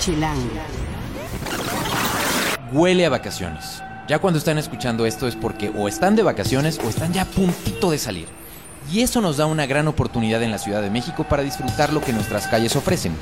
Chilango. 0.00 0.48
Huele 2.72 3.04
a 3.04 3.10
vacaciones. 3.10 3.82
Ya 4.08 4.18
cuando 4.18 4.38
están 4.38 4.56
escuchando 4.56 5.04
esto 5.04 5.28
es 5.28 5.36
porque 5.36 5.70
o 5.76 5.88
están 5.88 6.16
de 6.16 6.22
vacaciones 6.22 6.80
o 6.82 6.88
están 6.88 7.12
ya 7.12 7.22
a 7.22 7.24
puntito 7.26 7.90
de 7.90 7.98
salir. 7.98 8.26
Y 8.90 9.02
eso 9.02 9.20
nos 9.20 9.36
da 9.36 9.44
una 9.44 9.66
gran 9.66 9.88
oportunidad 9.88 10.42
en 10.42 10.50
la 10.50 10.58
Ciudad 10.58 10.80
de 10.80 10.88
México 10.88 11.24
para 11.24 11.42
disfrutar 11.42 11.92
lo 11.92 12.00
que 12.00 12.14
nuestras 12.14 12.46
calles 12.46 12.76
ofrecen. 12.76 13.12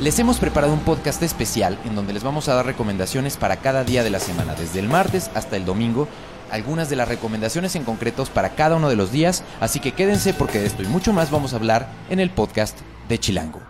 Les 0.00 0.18
hemos 0.18 0.38
preparado 0.38 0.72
un 0.72 0.80
podcast 0.80 1.22
especial 1.22 1.78
en 1.84 1.94
donde 1.94 2.12
les 2.12 2.24
vamos 2.24 2.48
a 2.48 2.54
dar 2.54 2.66
recomendaciones 2.66 3.36
para 3.36 3.58
cada 3.58 3.84
día 3.84 4.02
de 4.02 4.10
la 4.10 4.18
semana, 4.18 4.56
desde 4.56 4.80
el 4.80 4.88
martes 4.88 5.30
hasta 5.36 5.56
el 5.56 5.64
domingo, 5.64 6.08
algunas 6.50 6.90
de 6.90 6.96
las 6.96 7.06
recomendaciones 7.06 7.76
en 7.76 7.84
concretos 7.84 8.28
para 8.28 8.50
cada 8.50 8.74
uno 8.74 8.88
de 8.88 8.96
los 8.96 9.12
días, 9.12 9.44
así 9.60 9.78
que 9.78 9.92
quédense 9.92 10.34
porque 10.34 10.58
de 10.58 10.66
esto 10.66 10.82
y 10.82 10.86
mucho 10.86 11.12
más 11.12 11.30
vamos 11.30 11.52
a 11.52 11.56
hablar 11.56 11.88
en 12.10 12.18
el 12.18 12.30
podcast 12.30 12.76
de 13.08 13.18
Chilango. 13.18 13.60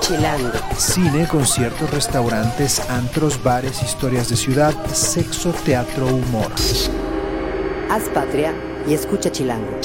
Chilango. 0.00 0.52
Cine, 0.76 1.26
conciertos, 1.26 1.90
restaurantes, 1.90 2.80
antros, 2.90 3.42
bares, 3.42 3.82
historias 3.82 4.28
de 4.28 4.36
ciudad, 4.36 4.74
sexo, 4.92 5.52
teatro, 5.64 6.06
humor. 6.06 6.52
Haz 7.90 8.02
patria 8.12 8.52
y 8.86 8.92
escucha 8.92 9.32
Chilango. 9.32 9.80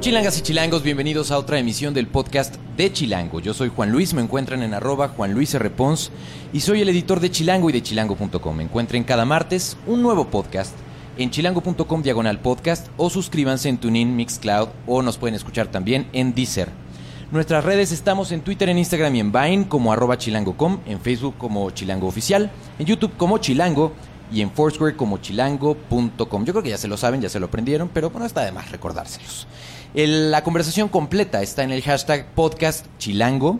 Chilangas 0.00 0.38
y 0.38 0.42
chilangos, 0.42 0.82
bienvenidos 0.82 1.30
a 1.30 1.38
otra 1.38 1.58
emisión 1.58 1.94
del 1.94 2.08
podcast 2.08 2.56
de 2.76 2.92
Chilango. 2.92 3.40
Yo 3.40 3.54
soy 3.54 3.70
Juan 3.74 3.92
Luis, 3.92 4.12
me 4.14 4.22
encuentran 4.22 4.62
en 4.62 4.74
arroba 4.74 5.08
Juan 5.08 5.32
Luis 5.32 5.54
R. 5.54 5.70
Pons 5.70 6.10
y 6.52 6.60
soy 6.60 6.80
el 6.82 6.88
editor 6.88 7.20
de 7.20 7.30
Chilango 7.30 7.70
y 7.70 7.72
de 7.72 7.82
chilango.com. 7.82 8.56
Me 8.56 8.64
encuentren 8.64 9.04
cada 9.04 9.24
martes 9.24 9.76
un 9.86 10.02
nuevo 10.02 10.26
podcast 10.26 10.74
en 11.18 11.30
chilango.com 11.30 12.02
diagonal 12.02 12.40
podcast 12.40 12.88
o 12.96 13.10
suscríbanse 13.10 13.68
en 13.68 13.78
TuneIn, 13.78 14.14
Mixcloud 14.16 14.68
o 14.86 15.02
nos 15.02 15.18
pueden 15.18 15.34
escuchar 15.34 15.68
también 15.68 16.08
en 16.12 16.34
Deezer. 16.34 16.85
Nuestras 17.32 17.64
redes 17.64 17.90
estamos 17.90 18.30
en 18.30 18.40
Twitter, 18.42 18.68
en 18.68 18.78
Instagram 18.78 19.16
y 19.16 19.20
en 19.20 19.32
Vine 19.32 19.68
como 19.68 19.92
arroba 19.92 20.16
chilango.com, 20.16 20.78
en 20.86 21.00
Facebook 21.00 21.34
como 21.36 21.70
Chilango 21.70 22.06
Oficial, 22.06 22.50
en 22.78 22.86
YouTube 22.86 23.16
como 23.16 23.38
Chilango 23.38 23.92
y 24.32 24.42
en 24.42 24.50
Foursquare 24.52 24.94
como 24.96 25.18
chilango.com. 25.18 26.44
Yo 26.44 26.52
creo 26.52 26.62
que 26.62 26.70
ya 26.70 26.78
se 26.78 26.86
lo 26.88 26.96
saben, 26.96 27.20
ya 27.20 27.28
se 27.28 27.40
lo 27.40 27.46
aprendieron, 27.46 27.88
pero 27.92 28.10
bueno, 28.10 28.26
está 28.26 28.44
de 28.44 28.52
más 28.52 28.70
recordárselos. 28.70 29.48
El- 29.94 30.30
la 30.30 30.44
conversación 30.44 30.88
completa 30.88 31.42
está 31.42 31.64
en 31.64 31.72
el 31.72 31.82
hashtag 31.82 32.26
podcast 32.34 32.86
chilango. 32.98 33.58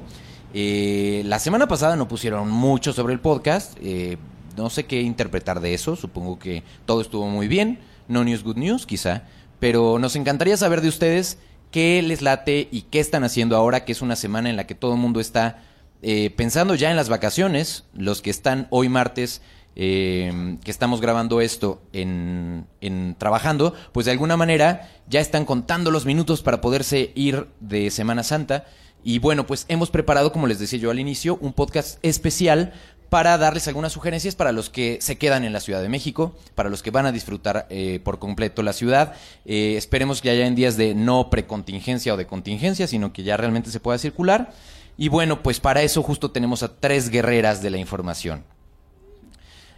Eh, 0.54 1.22
la 1.26 1.38
semana 1.40 1.66
pasada 1.66 1.96
no 1.96 2.06
pusieron 2.06 2.48
mucho 2.50 2.92
sobre 2.92 3.14
el 3.14 3.20
podcast. 3.20 3.76
eh, 3.82 4.16
no 4.56 4.70
sé 4.70 4.86
qué 4.86 5.02
interpretar 5.02 5.60
de 5.60 5.74
eso. 5.74 5.96
Supongo 5.96 6.38
que 6.38 6.62
todo 6.86 7.02
estuvo 7.02 7.26
muy 7.28 7.46
bien. 7.46 7.78
No 8.08 8.24
news, 8.24 8.42
good 8.42 8.56
news, 8.56 8.86
quizá. 8.86 9.24
Pero 9.60 9.98
nos 9.98 10.16
encantaría 10.16 10.56
saber 10.56 10.80
de 10.80 10.88
ustedes 10.88 11.36
qué 11.70 12.02
les 12.02 12.22
late 12.22 12.68
y 12.70 12.82
qué 12.82 13.00
están 13.00 13.24
haciendo 13.24 13.56
ahora, 13.56 13.84
que 13.84 13.92
es 13.92 14.02
una 14.02 14.16
semana 14.16 14.50
en 14.50 14.56
la 14.56 14.66
que 14.66 14.74
todo 14.74 14.94
el 14.94 15.00
mundo 15.00 15.20
está 15.20 15.62
eh, 16.02 16.30
pensando 16.30 16.74
ya 16.74 16.90
en 16.90 16.96
las 16.96 17.08
vacaciones. 17.08 17.84
Los 17.94 18.22
que 18.22 18.30
están 18.30 18.66
hoy 18.70 18.88
martes, 18.88 19.42
eh, 19.74 20.56
que 20.64 20.70
estamos 20.70 21.00
grabando 21.00 21.40
esto 21.40 21.82
en, 21.92 22.66
en 22.80 23.14
trabajando, 23.18 23.74
pues 23.92 24.06
de 24.06 24.12
alguna 24.12 24.36
manera 24.36 24.90
ya 25.08 25.20
están 25.20 25.44
contando 25.44 25.90
los 25.90 26.06
minutos 26.06 26.42
para 26.42 26.60
poderse 26.60 27.12
ir 27.14 27.48
de 27.60 27.90
Semana 27.90 28.22
Santa. 28.22 28.64
Y 29.04 29.20
bueno, 29.20 29.46
pues 29.46 29.66
hemos 29.68 29.90
preparado, 29.90 30.32
como 30.32 30.48
les 30.48 30.58
decía 30.58 30.80
yo 30.80 30.90
al 30.90 30.98
inicio, 30.98 31.38
un 31.40 31.52
podcast 31.52 31.98
especial 32.02 32.72
para 33.08 33.38
darles 33.38 33.68
algunas 33.68 33.92
sugerencias 33.92 34.34
para 34.34 34.52
los 34.52 34.70
que 34.70 34.98
se 35.00 35.16
quedan 35.16 35.44
en 35.44 35.52
la 35.52 35.60
Ciudad 35.60 35.80
de 35.80 35.88
México, 35.88 36.34
para 36.54 36.68
los 36.68 36.82
que 36.82 36.90
van 36.90 37.06
a 37.06 37.12
disfrutar 37.12 37.66
eh, 37.70 38.00
por 38.02 38.18
completo 38.18 38.62
la 38.62 38.72
ciudad. 38.72 39.14
Eh, 39.44 39.74
esperemos 39.76 40.20
que 40.20 40.30
haya 40.30 40.46
en 40.46 40.54
días 40.54 40.76
de 40.76 40.94
no 40.94 41.30
precontingencia 41.30 42.14
o 42.14 42.16
de 42.16 42.26
contingencia, 42.26 42.86
sino 42.86 43.12
que 43.12 43.22
ya 43.22 43.36
realmente 43.36 43.70
se 43.70 43.80
pueda 43.80 43.98
circular. 43.98 44.52
Y 44.96 45.08
bueno, 45.08 45.42
pues 45.42 45.60
para 45.60 45.82
eso 45.82 46.02
justo 46.02 46.30
tenemos 46.30 46.62
a 46.62 46.76
tres 46.76 47.10
guerreras 47.10 47.62
de 47.62 47.70
la 47.70 47.78
información. 47.78 48.44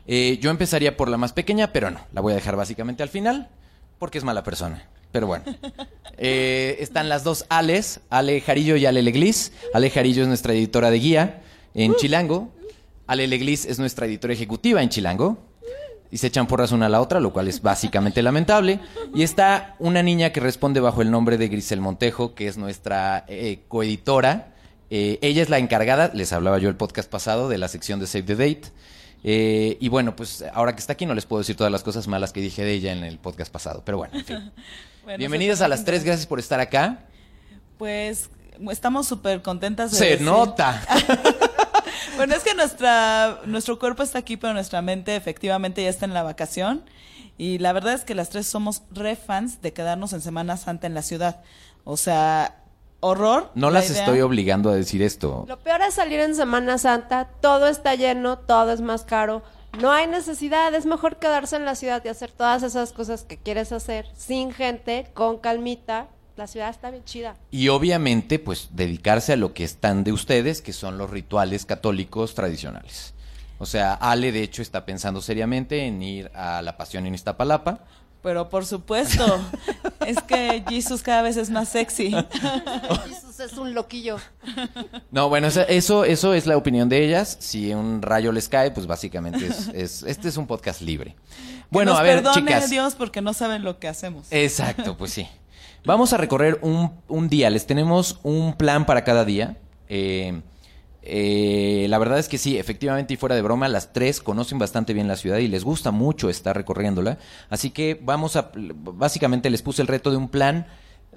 Eh, 0.07 0.39
yo 0.41 0.51
empezaría 0.51 0.97
por 0.97 1.09
la 1.09 1.19
más 1.19 1.33
pequeña, 1.33 1.73
pero 1.73 1.91
no, 1.91 2.01
la 2.13 2.21
voy 2.21 2.33
a 2.33 2.37
dejar 2.37 2.57
básicamente 2.57 3.03
al 3.03 3.09
final, 3.11 3.49
porque 3.99 4.19
es 4.19 4.25
mala 4.25 4.43
persona. 4.43 4.89
Pero 5.13 5.27
bueno. 5.27 5.45
Están 6.19 7.09
las 7.09 7.23
dos 7.23 7.45
Ales, 7.49 8.01
Ale 8.11 8.41
Jarillo 8.41 8.75
y 8.77 8.87
Ale 8.87 9.03
Leglis. 9.03 9.53
Ale 9.73 9.91
Jarillo 9.91 10.23
es 10.23 10.29
nuestra 10.29 10.53
editora 10.53 10.91
de 10.91 10.99
guía 10.99 11.43
en 11.75 11.95
Chilango. 11.95 12.51
Ale 13.09 13.27
Leglis 13.27 13.65
es 13.65 13.79
nuestra 13.81 14.07
editora 14.07 14.33
ejecutiva 14.35 14.83
en 14.83 14.89
Chilango. 14.89 15.39
Y 16.11 16.17
se 16.19 16.29
echan 16.29 16.47
porras 16.47 16.73
una 16.73 16.87
a 16.87 16.89
la 16.89 17.03
otra, 17.03 17.21
lo 17.21 17.33
cual 17.35 17.49
es 17.49 17.61
básicamente 17.61 18.23
lamentable. 18.23 18.81
Y 19.15 19.23
está 19.25 19.75
una 19.79 20.03
niña 20.03 20.31
que 20.33 20.41
responde 20.41 20.81
bajo 20.81 21.03
el 21.03 21.11
nombre 21.11 21.37
de 21.37 21.49
Grisel 21.49 21.81
Montejo, 21.81 22.35
que 22.35 22.49
es 22.49 22.57
nuestra 22.57 23.25
eh, 23.29 23.61
coeditora. 23.69 24.55
Eh, 24.91 25.19
ella 25.21 25.43
es 25.43 25.51
la 25.51 25.59
encargada, 25.59 26.11
les 26.15 26.33
hablaba 26.33 26.59
yo 26.59 26.71
el 26.71 26.77
podcast 26.77 27.11
pasado, 27.11 27.51
de 27.51 27.59
la 27.59 27.69
sección 27.69 28.01
de 28.01 28.07
Save 28.07 28.23
the 28.23 28.37
Date. 28.37 28.63
Eh, 29.23 29.77
y 29.81 29.89
bueno, 29.89 30.17
pues 30.17 30.45
ahora 30.55 30.75
que 30.75 30.81
está 30.81 30.95
aquí 30.95 31.05
no 31.05 31.15
les 31.15 31.27
puedo 31.27 31.41
decir 31.41 31.57
todas 31.57 31.71
las 31.73 31.83
cosas 31.83 32.07
malas 32.09 32.33
que 32.33 32.41
dije 32.41 32.65
de 32.65 32.73
ella 32.73 32.93
en 32.93 33.05
el 33.05 33.19
podcast 33.19 33.53
pasado. 33.53 33.83
Pero 33.85 33.99
bueno, 33.99 34.15
en 34.19 34.25
fin. 34.25 34.53
Bueno, 35.05 35.21
Bienvenidas 35.21 35.63
a 35.63 35.69
las 35.69 35.87
tres, 35.87 36.05
gracias 36.05 36.27
por 36.27 36.39
estar 36.39 36.61
acá. 36.61 37.07
Pues 37.79 38.29
estamos 38.71 39.09
súper 39.09 39.41
contentas 39.41 39.91
de 39.93 39.97
Se 39.97 40.05
decir- 40.19 40.21
nota. 40.21 40.83
Bueno, 42.17 42.35
es 42.35 42.43
que 42.43 42.55
nuestra, 42.55 43.41
nuestro 43.47 43.79
cuerpo 43.79 44.03
está 44.03 44.19
aquí, 44.19 44.37
pero 44.37 44.53
nuestra 44.53 44.83
mente 44.83 45.17
efectivamente 45.17 45.83
ya 45.83 45.89
está 45.89 46.07
en 46.07 46.15
la 46.15 46.23
vacación. 46.23 46.85
Y 47.37 47.59
la 47.59 47.73
verdad 47.73 47.95
es 47.95 48.05
que 48.05 48.15
las 48.15 48.31
tres 48.31 48.47
somos 48.47 48.83
re 48.91 49.15
fans 49.15 49.63
de 49.63 49.73
quedarnos 49.73 50.13
en 50.13 50.21
Semana 50.21 50.57
Santa 50.57 50.87
en 50.87 50.95
la 50.95 51.03
ciudad. 51.03 51.43
O 51.85 51.97
sea, 51.97 52.63
horror. 53.01 53.51
No 53.55 53.71
la 53.71 53.81
las 53.81 53.91
idea. 53.91 54.01
estoy 54.01 54.21
obligando 54.21 54.71
a 54.71 54.75
decir 54.75 55.03
esto. 55.03 55.45
Lo 55.47 55.59
peor 55.61 55.83
es 55.83 55.95
salir 55.95 56.21
en 56.21 56.35
Semana 56.35 56.79
Santa, 56.79 57.29
todo 57.41 57.69
está 57.69 57.95
lleno, 57.95 58.39
todo 58.39 58.73
es 58.73 58.81
más 58.81 59.05
caro, 59.05 59.43
no 59.81 59.93
hay 59.93 60.07
necesidad, 60.07 60.75
es 60.75 60.87
mejor 60.87 61.17
quedarse 61.17 61.57
en 61.57 61.65
la 61.65 61.75
ciudad 61.75 62.03
y 62.05 62.09
hacer 62.09 62.33
todas 62.33 62.63
esas 62.63 62.93
cosas 62.93 63.23
que 63.23 63.37
quieres 63.37 63.71
hacer 63.71 64.07
sin 64.17 64.53
gente, 64.53 65.11
con 65.15 65.39
calmita. 65.39 66.09
La 66.39 66.47
ciudad 66.47 66.71
está 66.71 66.93
bien 66.93 67.03
chida. 67.05 67.35
Y 67.51 67.67
obviamente, 67.67 68.39
pues 68.39 68.69
dedicarse 68.71 69.33
a 69.33 69.37
lo 69.37 69.55
que 69.55 69.65
están 69.65 70.05
de 70.05 70.13
ustedes, 70.13 70.63
que 70.63 70.73
son 70.73 70.97
los 70.97 71.11
rituales 71.11 71.67
católicos 71.67 72.37
tradicionales. 72.37 73.13
O 73.59 73.67
sea, 73.67 73.93
Ale 73.95 74.31
de 74.31 74.45
hecho 74.45 74.63
está 74.63 74.87
pensando 74.87 75.21
seriamente 75.21 75.85
en 75.87 76.01
ir 76.01 76.31
a 76.37 76.63
la 76.63 76.77
Pasión 76.77 77.07
en 77.07 77.15
Iztapalapa. 77.17 77.81
Pero 78.23 78.49
por 78.51 78.67
supuesto, 78.67 79.41
es 80.07 80.23
que 80.23 80.63
Jesus 80.69 81.03
cada 81.03 81.23
vez 81.23 81.37
es 81.37 81.51
más 81.51 81.71
sexy. 81.71 82.11
Jesús 83.09 83.41
es 83.41 83.55
un 83.55 83.75
loquillo. 83.75 84.19
No, 85.11 85.29
bueno, 85.29 85.49
eso, 85.49 86.05
eso, 86.05 86.35
es 86.35 86.47
la 86.47 86.57
opinión 86.57 86.89
de 86.89 87.05
ellas. 87.05 87.37
Si 87.41 87.75
un 87.75 88.01
rayo 88.01 88.31
les 88.31 88.49
cae, 88.49 88.71
pues 88.71 88.87
básicamente 88.87 89.45
es, 89.45 89.69
es- 89.75 90.03
este 90.05 90.29
es 90.29 90.37
un 90.37 90.47
podcast 90.47 90.83
libre. 90.83 91.17
Bueno, 91.71 91.91
Nos 91.93 92.01
a 92.01 92.03
ver, 92.05 92.23
perdone 92.23 92.41
chicas. 92.47 92.71
Dios 92.71 92.95
porque 92.95 93.23
no 93.23 93.35
saben 93.35 93.65
lo 93.65 93.81
que 93.81 93.89
hacemos. 93.89 94.29
Exacto, 94.31 94.97
pues 94.97 95.13
sí. 95.13 95.29
Vamos 95.85 96.13
a 96.13 96.17
recorrer 96.17 96.59
un, 96.63 96.93
un 97.09 97.29
día. 97.29 97.51
Les 97.51 97.67
tenemos 97.67 98.21
un 98.23 98.55
plan 98.55 98.87
para 98.87 99.05
cada 99.05 99.25
día. 99.25 99.57
Eh, 99.89 100.41
eh, 101.03 101.87
la 101.89 101.99
verdad 101.99 102.19
es 102.19 102.29
que 102.29 102.37
sí, 102.37 102.59
efectivamente 102.59 103.15
y 103.15 103.17
fuera 103.17 103.35
de 103.35 103.41
broma, 103.41 103.69
las 103.69 103.93
tres 103.95 104.21
conocen 104.21 104.59
bastante 104.59 104.93
bien 104.93 105.09
la 105.09 105.17
ciudad 105.17 105.39
y 105.39 105.49
les 105.49 105.65
gusta 105.65 105.91
mucho 105.91 106.29
estar 106.29 106.55
recorriéndola. 106.57 107.19
Así 107.49 107.71
que 107.71 107.99
vamos 108.03 108.37
a, 108.37 108.51
básicamente 108.55 109.49
les 109.49 109.63
puse 109.63 109.81
el 109.81 109.89
reto 109.89 110.11
de 110.11 110.19
un 110.19 110.29
plan 110.29 110.67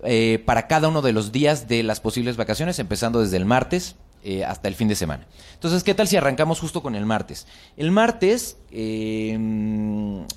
eh, 0.04 0.42
para 0.46 0.68
cada 0.68 0.88
uno 0.88 1.02
de 1.02 1.12
los 1.12 1.32
días 1.32 1.68
de 1.68 1.84
las 1.84 2.00
posibles 2.00 2.38
vacaciones, 2.38 2.80
empezando 2.80 3.22
desde 3.22 3.38
el 3.38 3.46
martes 3.46 3.96
eh, 4.24 4.46
hasta 4.46 4.68
el 4.68 4.76
fin 4.76 4.88
de 4.88 4.96
semana. 4.96 5.28
Entonces, 5.56 5.84
¿qué 5.84 5.94
tal 5.94 6.08
si 6.08 6.16
arrancamos 6.16 6.60
justo 6.60 6.82
con 6.82 6.96
el 6.96 7.06
martes? 7.06 7.46
El 7.76 7.92
martes, 7.92 8.58
eh, 8.72 9.38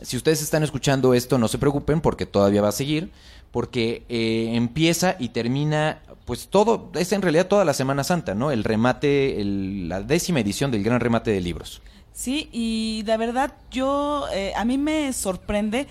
si 0.03 0.17
ustedes 0.17 0.43
están 0.43 0.63
escuchando 0.63 1.15
esto, 1.15 1.39
no 1.39 1.49
se 1.49 1.59
preocupen 1.59 2.01
porque 2.01 2.27
todavía 2.27 2.63
va 2.63 2.71
a 2.71 2.73
seguir, 2.73 3.13
porque 3.55 4.03
eh, 4.09 4.51
empieza 4.55 5.15
y 5.21 5.29
termina, 5.29 6.03
pues 6.25 6.49
todo, 6.49 6.91
es 6.97 7.13
en 7.13 7.23
realidad 7.23 7.47
toda 7.47 7.65
la 7.65 7.73
Semana 7.73 8.03
Santa, 8.03 8.35
¿no? 8.35 8.51
El 8.51 8.65
remate, 8.65 9.41
el- 9.41 9.89
la 9.89 10.03
décima 10.03 10.41
edición 10.41 10.73
del 10.73 10.83
gran 10.83 10.99
remate 10.99 11.31
de 11.31 11.41
libros. 11.41 11.81
Sí, 12.13 12.49
y 12.51 13.05
la 13.07 13.17
verdad, 13.17 13.55
yo, 13.71 14.27
eh, 14.33 14.53
a 14.57 14.65
mí 14.65 14.77
me 14.77 15.13
sorprende 15.13 15.87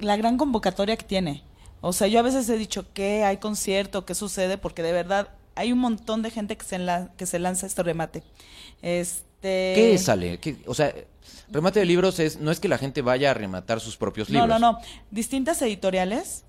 la 0.00 0.16
gran 0.16 0.36
convocatoria 0.36 0.96
que 0.96 1.04
tiene. 1.06 1.44
O 1.82 1.92
sea, 1.92 2.08
yo 2.08 2.18
a 2.18 2.22
veces 2.22 2.48
he 2.48 2.58
dicho 2.58 2.92
que 2.92 3.22
hay 3.22 3.36
concierto, 3.36 4.04
qué 4.04 4.16
sucede, 4.16 4.58
porque 4.58 4.82
de 4.82 4.90
verdad 4.90 5.28
hay 5.54 5.70
un 5.70 5.78
montón 5.78 6.20
de 6.22 6.32
gente 6.32 6.56
que 6.56 6.64
se, 6.64 6.76
enla- 6.80 7.10
que 7.16 7.26
se 7.26 7.38
lanza 7.38 7.64
este 7.68 7.84
remate. 7.84 8.24
Este... 8.82 9.72
¿Qué 9.76 9.98
sale? 9.98 10.38
¿Qué- 10.38 10.56
o 10.66 10.74
sea, 10.74 10.92
remate 11.48 11.78
de 11.78 11.86
libros 11.86 12.18
es, 12.18 12.40
no 12.40 12.50
es 12.50 12.58
que 12.58 12.66
la 12.68 12.78
gente 12.78 13.02
vaya 13.02 13.30
a 13.30 13.34
rematar 13.34 13.78
sus 13.78 13.96
propios 13.96 14.30
No, 14.30 14.40
libros. 14.40 14.60
no, 14.60 14.72
no. 14.72 14.78
Distintas 15.12 15.62
editoriales, 15.62 16.44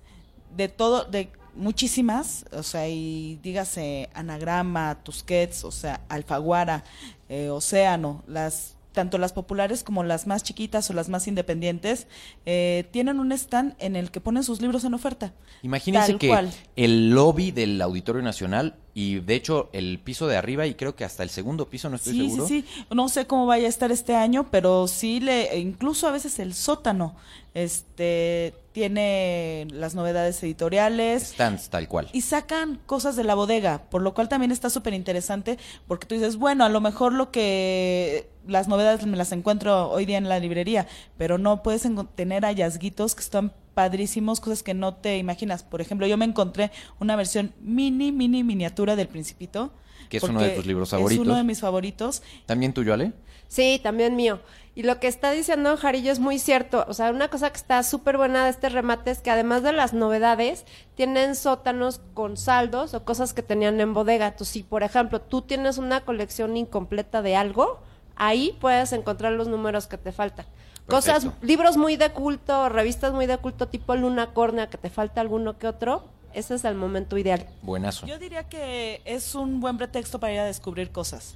de 0.56 0.68
todo, 0.68 1.04
de 1.04 1.30
muchísimas, 1.54 2.44
o 2.52 2.62
sea, 2.62 2.88
y 2.88 3.38
dígase 3.42 4.08
Anagrama, 4.14 4.98
Tusquets, 5.02 5.64
o 5.64 5.70
sea, 5.70 6.00
Alfaguara, 6.08 6.84
eh, 7.28 7.50
Océano, 7.50 8.22
las 8.26 8.75
tanto 8.96 9.18
las 9.18 9.32
populares 9.34 9.84
como 9.84 10.02
las 10.02 10.26
más 10.26 10.42
chiquitas 10.42 10.88
o 10.90 10.94
las 10.94 11.08
más 11.10 11.28
independientes, 11.28 12.08
eh, 12.46 12.88
tienen 12.90 13.20
un 13.20 13.30
stand 13.30 13.74
en 13.78 13.94
el 13.94 14.10
que 14.10 14.20
ponen 14.20 14.42
sus 14.42 14.60
libros 14.62 14.82
en 14.84 14.94
oferta. 14.94 15.34
Imagínense 15.62 16.12
Tal 16.12 16.18
que 16.18 16.28
cual. 16.28 16.50
el 16.76 17.10
lobby 17.10 17.50
del 17.52 17.80
Auditorio 17.82 18.22
Nacional 18.22 18.74
y 18.94 19.20
de 19.20 19.34
hecho 19.34 19.68
el 19.74 19.98
piso 20.00 20.26
de 20.26 20.38
arriba 20.38 20.66
y 20.66 20.74
creo 20.74 20.96
que 20.96 21.04
hasta 21.04 21.22
el 21.22 21.28
segundo 21.28 21.68
piso, 21.68 21.90
no 21.90 21.96
estoy 21.96 22.14
Sí, 22.14 22.18
seguro. 22.30 22.46
sí, 22.48 22.64
sí. 22.66 22.84
No 22.90 23.08
sé 23.10 23.26
cómo 23.26 23.44
vaya 23.44 23.66
a 23.66 23.68
estar 23.68 23.92
este 23.92 24.14
año, 24.16 24.48
pero 24.50 24.88
sí 24.88 25.20
le, 25.20 25.52
e 25.52 25.58
incluso 25.58 26.08
a 26.08 26.10
veces 26.12 26.38
el 26.38 26.54
sótano, 26.54 27.14
este, 27.52 28.54
tiene 28.72 29.66
las 29.70 29.94
novedades 29.94 30.42
editoriales. 30.42 31.22
Stands 31.34 31.68
tal 31.70 31.88
cual. 31.88 32.08
Y 32.12 32.20
sacan 32.22 32.78
cosas 32.86 33.16
de 33.16 33.24
la 33.24 33.34
bodega, 33.34 33.82
por 33.90 34.02
lo 34.02 34.14
cual 34.14 34.28
también 34.28 34.52
está 34.52 34.70
súper 34.70 34.94
interesante, 34.94 35.58
porque 35.86 36.06
tú 36.06 36.14
dices, 36.14 36.36
bueno, 36.36 36.64
a 36.64 36.68
lo 36.68 36.80
mejor 36.80 37.12
lo 37.12 37.30
que 37.30 38.28
las 38.46 38.68
novedades 38.68 39.04
me 39.06 39.16
las 39.16 39.32
encuentro 39.32 39.90
hoy 39.90 40.06
día 40.06 40.18
en 40.18 40.28
la 40.28 40.38
librería, 40.38 40.86
pero 41.16 41.38
no 41.38 41.62
puedes 41.62 41.86
tener 42.14 42.44
hallazguitos 42.44 43.14
que 43.14 43.22
están 43.22 43.52
padrísimos, 43.74 44.40
cosas 44.40 44.62
que 44.62 44.74
no 44.74 44.94
te 44.94 45.18
imaginas. 45.18 45.62
Por 45.62 45.80
ejemplo, 45.80 46.06
yo 46.06 46.16
me 46.16 46.24
encontré 46.24 46.70
una 46.98 47.14
versión 47.16 47.52
mini, 47.60 48.10
mini 48.12 48.42
miniatura 48.42 48.96
del 48.96 49.08
Principito. 49.08 49.72
Que 50.08 50.18
es 50.18 50.22
uno 50.22 50.40
de 50.40 50.50
tus 50.50 50.66
libros 50.66 50.88
Es 50.88 50.92
favoritos. 50.92 51.26
uno 51.26 51.36
de 51.36 51.44
mis 51.44 51.60
favoritos. 51.60 52.22
¿También 52.46 52.72
tuyo, 52.72 52.94
Ale? 52.94 53.12
Sí, 53.48 53.80
también 53.82 54.16
mío. 54.16 54.40
Y 54.74 54.82
lo 54.82 55.00
que 55.00 55.08
está 55.08 55.30
diciendo 55.30 55.76
Jarillo 55.76 56.12
es 56.12 56.18
muy 56.20 56.38
cierto. 56.38 56.84
O 56.88 56.94
sea, 56.94 57.10
una 57.10 57.28
cosa 57.28 57.50
que 57.50 57.56
está 57.56 57.82
súper 57.82 58.16
buena 58.16 58.44
de 58.44 58.50
este 58.50 58.68
remate 58.68 59.10
es 59.10 59.20
que 59.20 59.30
además 59.30 59.62
de 59.62 59.72
las 59.72 59.94
novedades, 59.94 60.64
tienen 60.94 61.34
sótanos 61.34 62.00
con 62.14 62.36
saldos 62.36 62.92
o 62.94 63.04
cosas 63.04 63.32
que 63.34 63.42
tenían 63.42 63.80
en 63.80 63.94
bodega. 63.94 64.26
Entonces, 64.28 64.48
si 64.48 64.62
por 64.62 64.82
ejemplo 64.82 65.20
tú 65.20 65.42
tienes 65.42 65.78
una 65.78 66.04
colección 66.04 66.56
incompleta 66.56 67.22
de 67.22 67.36
algo, 67.36 67.80
ahí 68.16 68.56
puedes 68.60 68.92
encontrar 68.92 69.32
los 69.32 69.48
números 69.48 69.86
que 69.86 69.98
te 69.98 70.12
faltan. 70.12 70.46
Cosas, 70.88 71.26
libros 71.42 71.76
muy 71.76 71.96
de 71.96 72.10
culto, 72.10 72.68
revistas 72.68 73.12
muy 73.12 73.26
de 73.26 73.38
culto 73.38 73.66
tipo 73.66 73.96
Luna 73.96 74.28
Córnea, 74.32 74.68
que 74.68 74.78
te 74.78 74.88
falta 74.88 75.20
alguno 75.20 75.58
que 75.58 75.66
otro, 75.66 76.04
ese 76.32 76.54
es 76.54 76.64
el 76.64 76.76
momento 76.76 77.18
ideal. 77.18 77.46
Buenazo. 77.62 78.06
Yo 78.06 78.18
diría 78.18 78.44
que 78.44 79.00
es 79.04 79.34
un 79.34 79.58
buen 79.60 79.78
pretexto 79.78 80.20
para 80.20 80.32
ir 80.32 80.38
a 80.40 80.44
descubrir 80.44 80.92
cosas. 80.92 81.34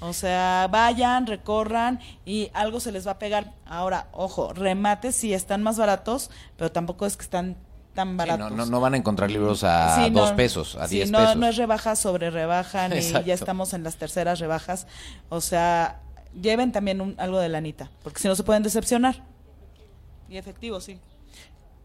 O 0.00 0.12
sea, 0.12 0.66
vayan, 0.70 1.26
recorran 1.26 2.00
y 2.24 2.50
algo 2.54 2.80
se 2.80 2.90
les 2.92 3.06
va 3.06 3.12
a 3.12 3.18
pegar. 3.18 3.52
Ahora, 3.66 4.08
ojo, 4.12 4.52
remates 4.52 5.14
sí 5.14 5.32
están 5.34 5.62
más 5.62 5.78
baratos, 5.78 6.30
pero 6.56 6.72
tampoco 6.72 7.06
es 7.06 7.16
que 7.16 7.22
están 7.22 7.56
tan 7.94 8.10
Sí, 8.10 8.16
baratos. 8.16 8.50
no, 8.50 8.56
no, 8.56 8.66
no 8.66 8.80
van 8.80 8.94
a 8.94 8.96
encontrar 8.96 9.30
libros 9.30 9.62
a 9.64 9.96
Sí, 9.96 10.10
no, 10.10 10.20
dos 10.20 10.32
pesos, 10.32 10.76
a 10.76 10.88
sí, 10.88 10.96
diez 10.96 11.10
no, 11.10 11.18
pesos. 11.18 11.36
No 11.36 11.46
es 11.48 11.56
rebaja 11.56 11.96
sobre 11.96 12.30
rebaja, 12.30 12.88
ni 12.88 12.96
Exacto. 12.96 13.26
ya 13.26 13.34
estamos 13.34 13.72
en 13.74 13.82
las 13.84 13.96
terceras 13.96 14.38
rebajas. 14.40 14.86
O 15.28 15.40
sea, 15.40 16.00
lleven 16.40 16.72
también 16.72 17.00
un- 17.00 17.14
algo 17.18 17.38
de 17.38 17.48
lanita, 17.48 17.90
porque 18.02 18.20
si 18.20 18.28
no 18.28 18.34
se 18.34 18.42
pueden 18.44 18.62
decepcionar. 18.62 19.22
Y 20.28 20.36
efectivo, 20.36 20.80
sí. 20.80 20.98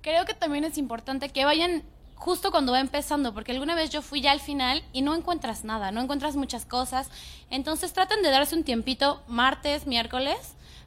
Creo 0.01 0.25
que 0.25 0.33
también 0.33 0.63
es 0.65 0.77
importante 0.77 1.29
que 1.29 1.45
vayan 1.45 1.83
justo 2.15 2.51
cuando 2.51 2.71
va 2.71 2.79
empezando, 2.79 3.33
porque 3.33 3.51
alguna 3.51 3.75
vez 3.75 3.89
yo 3.89 4.01
fui 4.01 4.21
ya 4.21 4.31
al 4.31 4.39
final 4.39 4.83
y 4.93 5.01
no 5.01 5.15
encuentras 5.15 5.63
nada, 5.63 5.91
no 5.91 6.01
encuentras 6.01 6.35
muchas 6.35 6.65
cosas. 6.65 7.09
Entonces 7.49 7.91
traten 7.93 8.21
de 8.21 8.29
darse 8.29 8.55
un 8.55 8.63
tiempito 8.63 9.21
martes, 9.27 9.87
miércoles, 9.87 10.37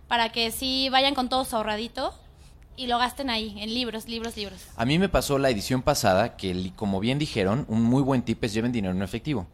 para 0.07 0.31
que 0.33 0.51
sí 0.51 0.89
vayan 0.91 1.15
con 1.15 1.29
todo 1.29 1.45
su 1.45 1.57
ahorradito 1.57 2.15
y 2.77 2.87
lo 2.87 2.97
gasten 2.97 3.29
ahí, 3.29 3.57
en 3.61 3.75
libros, 3.75 4.07
libros, 4.09 4.37
libros. 4.37 4.61
A 4.77 4.85
mí 4.85 4.99
me 5.01 5.09
pasó 5.09 5.37
la 5.39 5.51
edición 5.51 5.83
pasada 5.83 6.37
que, 6.37 6.73
como 6.77 7.01
bien 7.01 7.19
dijeron, 7.19 7.67
un 7.69 7.83
muy 7.83 8.03
buen 8.03 8.23
tip 8.23 8.43
es 8.45 8.55
lleven 8.55 8.71
dinero 8.73 8.95
en 8.95 9.03
efectivo. 9.03 9.47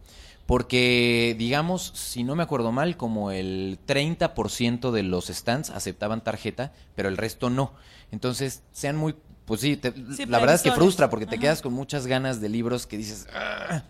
Porque, 0.47 1.35
digamos, 1.39 1.93
si 1.95 2.23
no 2.23 2.37
me 2.37 2.43
acuerdo 2.43 2.71
mal, 2.71 2.97
como 2.97 3.31
el 3.31 3.79
30% 3.87 4.91
de 4.91 5.03
los 5.03 5.27
stands 5.29 5.71
aceptaban 5.71 6.23
tarjeta, 6.23 6.73
pero 6.95 7.09
el 7.09 7.17
resto 7.17 7.49
no. 7.51 7.73
Entonces, 8.13 8.63
sean 8.73 8.97
muy... 8.97 9.15
Pues 9.47 9.61
sí, 9.61 9.77
te- 9.77 9.93
Sí, 10.17 10.27
la 10.27 10.39
verdad 10.39 10.55
es 10.57 10.63
que 10.63 10.73
frustra 10.73 11.11
porque 11.11 11.27
te 11.27 11.37
Ajá. 11.37 11.41
quedas 11.43 11.63
con 11.63 11.73
muchas 11.73 12.07
ganas 12.07 12.41
de 12.41 12.49
libros 12.49 12.87
que 12.87 12.97
dices... 12.97 13.27
"Ah". 13.35 13.83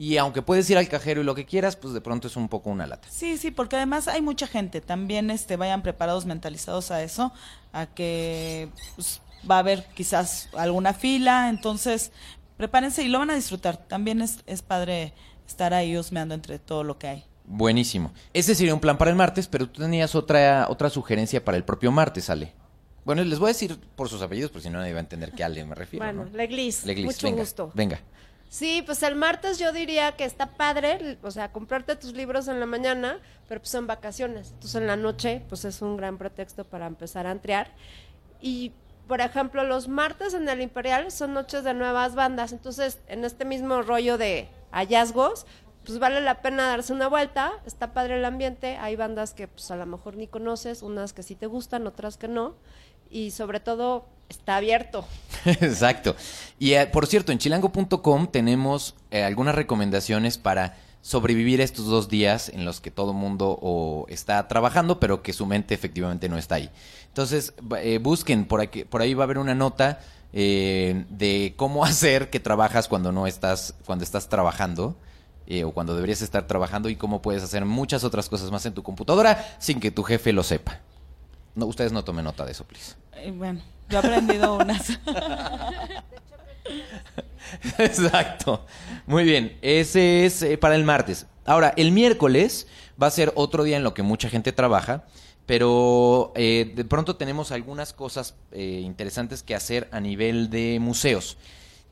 Y 0.00 0.16
aunque 0.16 0.42
puedes 0.42 0.70
ir 0.70 0.78
al 0.78 0.88
cajero 0.88 1.20
y 1.22 1.24
lo 1.24 1.34
que 1.34 1.44
quieras, 1.44 1.74
pues 1.74 1.92
de 1.92 2.00
pronto 2.00 2.28
es 2.28 2.36
un 2.36 2.48
poco 2.48 2.70
una 2.70 2.86
lata. 2.86 3.08
Sí, 3.10 3.36
sí, 3.36 3.50
porque 3.50 3.74
además 3.74 4.06
hay 4.06 4.22
mucha 4.22 4.46
gente. 4.46 4.80
También 4.80 5.28
este, 5.30 5.56
vayan 5.56 5.82
preparados, 5.82 6.24
mentalizados 6.24 6.92
a 6.92 7.02
eso, 7.02 7.32
a 7.72 7.86
que 7.86 8.68
pues, 8.94 9.20
va 9.50 9.56
a 9.56 9.58
haber 9.58 9.84
quizás 9.96 10.50
alguna 10.56 10.94
fila. 10.94 11.48
Entonces, 11.48 12.12
prepárense 12.56 13.02
y 13.02 13.08
lo 13.08 13.18
van 13.18 13.30
a 13.30 13.34
disfrutar. 13.34 13.76
También 13.88 14.22
es, 14.22 14.38
es 14.46 14.62
padre 14.62 15.14
estar 15.48 15.74
ahí 15.74 15.96
husmeando 15.96 16.34
entre 16.34 16.58
todo 16.58 16.84
lo 16.84 16.98
que 16.98 17.08
hay. 17.08 17.24
Buenísimo. 17.44 18.12
Ese 18.34 18.54
sería 18.54 18.74
un 18.74 18.80
plan 18.80 18.98
para 18.98 19.10
el 19.10 19.16
martes, 19.16 19.48
pero 19.48 19.68
tú 19.68 19.80
tenías 19.80 20.14
otra, 20.14 20.66
otra 20.68 20.90
sugerencia 20.90 21.44
para 21.44 21.56
el 21.56 21.64
propio 21.64 21.90
martes, 21.90 22.28
Ale. 22.30 22.52
Bueno, 23.04 23.24
les 23.24 23.38
voy 23.38 23.46
a 23.46 23.52
decir 23.52 23.78
por 23.96 24.10
sus 24.10 24.20
apellidos, 24.20 24.50
por 24.50 24.60
si 24.60 24.68
no 24.68 24.78
nadie 24.78 24.92
va 24.92 24.98
a 24.98 25.00
entender 25.00 25.32
qué 25.32 25.42
Ale 25.42 25.64
me 25.64 25.74
refiero. 25.74 26.04
Bueno, 26.04 26.26
¿no? 26.26 26.36
Leglis, 26.36 26.84
Leglis, 26.84 27.06
mucho 27.06 27.26
venga, 27.26 27.40
gusto. 27.40 27.72
Venga. 27.74 28.00
Sí, 28.50 28.82
pues 28.84 29.02
el 29.02 29.14
martes 29.14 29.58
yo 29.58 29.72
diría 29.72 30.12
que 30.12 30.24
está 30.24 30.56
padre, 30.56 31.18
o 31.22 31.30
sea, 31.30 31.50
comprarte 31.50 31.96
tus 31.96 32.12
libros 32.12 32.48
en 32.48 32.60
la 32.60 32.66
mañana, 32.66 33.18
pero 33.48 33.60
pues 33.60 33.70
son 33.70 33.86
vacaciones. 33.86 34.50
Entonces 34.50 34.74
en 34.74 34.86
la 34.86 34.96
noche, 34.96 35.42
pues 35.48 35.64
es 35.64 35.80
un 35.80 35.96
gran 35.96 36.18
pretexto 36.18 36.64
para 36.64 36.86
empezar 36.86 37.26
a 37.26 37.30
entrear. 37.30 37.72
Y, 38.42 38.72
por 39.06 39.22
ejemplo, 39.22 39.64
los 39.64 39.88
martes 39.88 40.34
en 40.34 40.46
el 40.48 40.60
Imperial 40.60 41.10
son 41.10 41.32
noches 41.32 41.64
de 41.64 41.72
nuevas 41.72 42.14
bandas. 42.14 42.52
Entonces, 42.52 43.00
en 43.08 43.24
este 43.24 43.46
mismo 43.46 43.80
rollo 43.80 44.18
de 44.18 44.48
hallazgos, 44.70 45.46
pues 45.84 45.98
vale 45.98 46.20
la 46.20 46.42
pena 46.42 46.68
darse 46.68 46.92
una 46.92 47.08
vuelta. 47.08 47.52
Está 47.66 47.92
padre 47.92 48.18
el 48.18 48.24
ambiente. 48.24 48.76
Hay 48.76 48.96
bandas 48.96 49.32
que 49.32 49.48
pues 49.48 49.70
a 49.70 49.76
lo 49.76 49.86
mejor 49.86 50.16
ni 50.16 50.26
conoces, 50.26 50.82
unas 50.82 51.12
que 51.12 51.22
sí 51.22 51.34
te 51.34 51.46
gustan, 51.46 51.86
otras 51.86 52.16
que 52.16 52.28
no. 52.28 52.56
Y 53.10 53.30
sobre 53.30 53.58
todo, 53.58 54.06
está 54.28 54.56
abierto. 54.56 55.06
Exacto. 55.44 56.14
Y 56.58 56.74
eh, 56.74 56.86
por 56.86 57.06
cierto, 57.06 57.32
en 57.32 57.38
chilango.com 57.38 58.26
tenemos 58.26 58.94
eh, 59.10 59.22
algunas 59.24 59.54
recomendaciones 59.54 60.36
para 60.36 60.76
sobrevivir 61.00 61.60
estos 61.60 61.86
dos 61.86 62.08
días 62.08 62.50
en 62.50 62.64
los 62.64 62.80
que 62.80 62.90
todo 62.90 63.14
mundo 63.14 63.58
o 63.62 64.04
está 64.08 64.46
trabajando, 64.48 65.00
pero 65.00 65.22
que 65.22 65.32
su 65.32 65.46
mente 65.46 65.74
efectivamente 65.74 66.28
no 66.28 66.36
está 66.36 66.56
ahí. 66.56 66.70
Entonces, 67.06 67.54
eh, 67.78 67.98
busquen, 67.98 68.44
por, 68.44 68.60
aquí, 68.60 68.84
por 68.84 69.00
ahí 69.00 69.14
va 69.14 69.22
a 69.22 69.26
haber 69.26 69.38
una 69.38 69.54
nota 69.54 70.00
eh, 70.32 71.04
de 71.10 71.54
cómo 71.56 71.84
hacer 71.84 72.30
que 72.30 72.40
trabajas 72.40 72.88
cuando 72.88 73.12
no 73.12 73.26
estás, 73.26 73.74
cuando 73.86 74.04
estás 74.04 74.28
trabajando. 74.28 74.96
eh, 75.50 75.64
o 75.64 75.72
cuando 75.72 75.94
deberías 75.94 76.20
estar 76.20 76.46
trabajando 76.46 76.90
y 76.90 76.96
cómo 76.96 77.22
puedes 77.22 77.42
hacer 77.42 77.64
muchas 77.64 78.04
otras 78.04 78.28
cosas 78.28 78.50
más 78.50 78.66
en 78.66 78.74
tu 78.74 78.82
computadora 78.82 79.56
sin 79.58 79.80
que 79.80 79.90
tu 79.90 80.02
jefe 80.02 80.32
lo 80.34 80.42
sepa. 80.42 80.80
No, 81.54 81.64
ustedes 81.66 81.90
no 81.90 82.04
tomen 82.04 82.24
nota 82.26 82.44
de 82.44 82.52
eso, 82.52 82.64
please. 82.64 82.96
Eh, 83.14 83.30
bueno, 83.34 83.62
yo 83.88 83.96
he 83.96 84.00
aprendido 84.00 84.56
unas. 84.56 84.90
Exacto. 87.78 88.64
Muy 89.06 89.24
bien. 89.24 89.56
Ese 89.62 90.26
es 90.26 90.42
eh, 90.42 90.58
para 90.58 90.74
el 90.74 90.84
martes. 90.84 91.26
Ahora, 91.46 91.72
el 91.76 91.92
miércoles 91.92 92.66
va 93.02 93.06
a 93.06 93.10
ser 93.10 93.32
otro 93.34 93.64
día 93.64 93.76
en 93.76 93.84
lo 93.84 93.94
que 93.94 94.02
mucha 94.02 94.28
gente 94.28 94.52
trabaja, 94.52 95.04
pero 95.48 96.30
eh, 96.34 96.70
de 96.76 96.84
pronto 96.84 97.16
tenemos 97.16 97.52
algunas 97.52 97.94
cosas 97.94 98.34
eh, 98.52 98.82
interesantes 98.84 99.42
que 99.42 99.54
hacer 99.54 99.88
a 99.92 99.98
nivel 99.98 100.50
de 100.50 100.76
museos. 100.78 101.38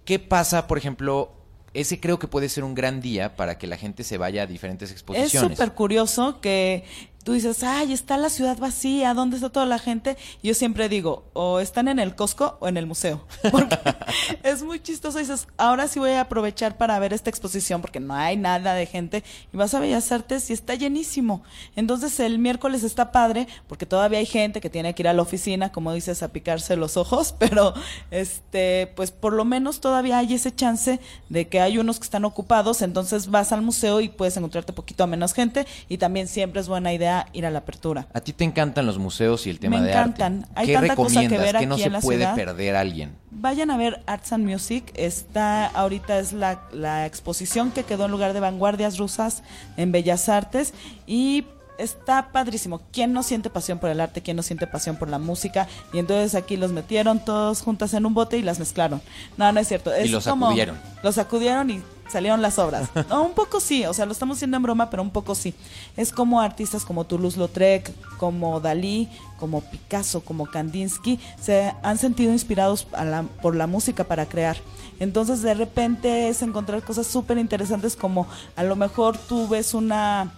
¿Qué 0.05 0.19
pasa, 0.19 0.67
por 0.67 0.77
ejemplo? 0.77 1.33
Ese 1.73 1.99
creo 1.99 2.19
que 2.19 2.29
puede 2.29 2.51
ser 2.51 2.65
un 2.65 2.75
gran 2.75 3.01
día 3.01 3.35
para 3.35 3.57
que 3.57 3.67
la 3.67 3.79
gente 3.79 4.05
se 4.05 4.19
vaya 4.19 4.43
a 4.43 4.47
diferentes 4.47 4.91
Es 4.91 4.97
exposiciones. 4.97 5.53
súper 5.57 5.73
curioso 5.73 6.39
que 6.43 6.85
tú 7.27 7.33
dices, 7.33 7.65
ay, 7.65 7.93
está 7.93 8.17
la 8.19 8.31
ciudad 8.31 8.57
vacía, 8.57 9.13
¿dónde 9.13 9.35
está 9.35 9.51
toda 9.51 9.67
la 9.67 9.81
gente? 9.81 10.17
Yo 10.45 10.55
siempre 10.55 10.89
digo, 10.89 11.25
o 11.33 11.59
están 11.59 11.89
en 11.89 11.99
el 11.99 12.15
Costco 12.15 12.57
o 12.61 12.69
en 12.69 12.77
el 12.77 12.87
museo. 12.87 13.25
Porque 13.51 13.77
es 14.45 14.63
muy 14.63 14.79
chistoso. 14.79 15.19
Dices, 15.19 15.49
ahora 15.57 15.89
sí 15.89 15.99
voy 15.99 16.13
a 16.13 16.21
aprovechar 16.21 16.77
para 16.77 16.97
ver 17.01 17.13
esta 17.13 17.29
exposición 17.29 17.81
porque 17.81 17.99
no 17.99 18.15
hay 18.15 18.37
nada 18.37 18.75
de 18.75 18.87
gente. 18.87 19.25
Y 19.53 19.57
vas 19.57 19.75
a 19.75 19.81
Bellas 19.81 20.13
Artes 20.13 20.51
y 20.51 20.53
está 20.53 20.77
llenísimo. 20.77 21.43
Entonces 21.75 22.21
el 22.21 22.39
miércoles 22.39 22.85
está 22.85 23.11
padre 23.11 23.49
porque 23.67 23.87
todavía 23.87 24.21
hay 24.21 24.27
gente 24.27 24.61
que 24.61 24.71
tiene 24.71 24.95
que 24.95 25.03
ir 25.03 25.09
a 25.09 25.13
la 25.13 25.23
oficina, 25.23 25.73
como 25.73 25.93
dices, 25.93 26.23
a 26.23 26.29
picarse 26.29 26.77
los 26.77 26.97
ojos, 26.97 27.35
pero 27.41 27.75
este, 28.13 28.93
pues 28.95 29.11
por 29.11 29.33
lo 29.33 29.45
menos 29.45 29.81
todavía 29.81 30.19
hay 30.19 30.35
ese 30.35 30.55
chance 30.55 31.01
de 31.29 31.49
que 31.49 31.61
hay 31.61 31.79
unos 31.79 31.99
que 31.99 32.05
están 32.05 32.25
ocupados, 32.25 32.83
entonces 32.83 33.33
vas 33.33 33.51
al 33.51 33.63
museo 33.63 34.01
y 34.01 34.11
puedes 34.11 34.37
encontrarte 34.37 34.73
poquito 34.73 35.03
a 35.03 35.09
menos 35.09 35.33
gente 35.33 35.67
y 35.89 35.99
también 35.99 36.29
siempre 36.29 36.61
es 36.61 36.69
buena 36.69 36.93
idea 36.93 37.16
ir 37.33 37.47
a 37.47 37.51
la 37.51 37.61
apertura. 37.61 38.07
A 38.13 38.21
ti 38.21 38.33
te 38.33 38.45
encantan 38.45 38.85
los 38.85 38.99
museos 38.99 39.47
y 39.47 39.51
el 39.51 39.59
tema 39.59 39.79
Me 39.79 39.85
de 39.85 39.91
encantan. 39.93 40.41
arte. 40.43 40.53
Hay 40.55 40.67
¿Qué 40.67 40.73
tanta 40.75 40.97
cosa 40.97 41.21
que 41.27 41.39
ver 41.39 41.57
¿Qué 41.57 41.67
no 41.67 41.75
aquí 41.75 41.83
se 41.83 41.87
en 41.87 41.93
la 41.95 42.01
puede 42.01 42.19
ciudad. 42.19 42.35
perder 42.35 42.77
alguien? 42.77 43.17
Vayan 43.31 43.71
a 43.71 43.77
ver 43.77 44.03
Arts 44.07 44.33
and 44.33 44.45
Music, 44.49 44.93
está 44.95 45.67
ahorita 45.67 46.19
es 46.19 46.33
la, 46.33 46.61
la 46.73 47.07
exposición 47.07 47.71
que 47.71 47.85
quedó 47.85 48.05
en 48.07 48.11
lugar 48.11 48.33
de 48.33 48.41
vanguardias 48.41 48.99
rusas 48.99 49.43
en 49.77 49.93
Bellas 49.93 50.29
Artes 50.29 50.75
y 51.07 51.45
está 51.79 52.33
padrísimo. 52.33 52.81
¿Quién 52.91 53.13
no 53.13 53.23
siente 53.23 53.51
pasión 53.51 53.79
por 53.79 53.91
el 53.91 54.01
arte? 54.01 54.23
¿Quién 54.23 54.39
no 54.39 54.43
siente 54.43 54.67
pasión 54.67 54.97
por 54.97 55.11
la 55.11 55.19
música? 55.19 55.69
Y 55.93 55.99
entonces 55.99 56.35
aquí 56.35 56.57
los 56.57 56.73
metieron 56.73 57.19
todos 57.19 57.61
juntas 57.61 57.93
en 57.93 58.07
un 58.07 58.15
bote 58.15 58.39
y 58.39 58.43
las 58.43 58.59
mezclaron. 58.59 59.03
No, 59.37 59.53
no 59.53 59.61
es 59.61 59.69
cierto. 59.69 59.93
Es 59.93 60.11
los 60.11 60.27
como- 60.27 60.47
sacudieron. 60.47 60.77
Los 61.03 61.17
sacudieron 61.17 61.69
y 61.71 61.83
salieron 62.09 62.43
las 62.43 62.59
obras. 62.59 62.89
No, 63.09 63.23
un 63.25 63.33
poco 63.33 63.61
sí, 63.61 63.85
o 63.87 63.95
sea, 63.95 64.07
lo 64.07 64.13
estamos 64.13 64.37
haciendo 64.39 64.57
en 64.57 64.63
broma, 64.63 64.91
pero 64.91 65.03
un 65.03 65.11
poco 65.11 65.35
sí. 65.35 65.55
Es 65.97 66.13
como 66.13 66.41
artistas 66.41 66.85
como 66.85 67.05
Toulouse-Lautrec, 67.05 67.93
como 68.19 68.61
Dalí, 68.61 69.09
como 69.39 69.61
Picasso, 69.61 70.21
como 70.23 70.47
Kandinsky, 70.47 71.19
se 71.41 71.73
han 71.83 71.99
sentido 71.99 72.33
inspirados 72.33 72.87
a 72.93 73.05
la- 73.05 73.23
por 73.43 73.55
la 73.57 73.67
música 73.67 74.05
para 74.05 74.27
crear. 74.27 74.57
Entonces, 74.99 75.43
de 75.43 75.55
repente 75.55 76.29
es 76.29 76.41
encontrar 76.43 76.83
cosas 76.83 77.07
súper 77.07 77.37
interesantes 77.39 77.97
como 77.97 78.27
a 78.57 78.63
lo 78.63 78.77
mejor 78.77 79.19
tú 79.19 79.47
ves 79.49 79.75
una 79.75 80.33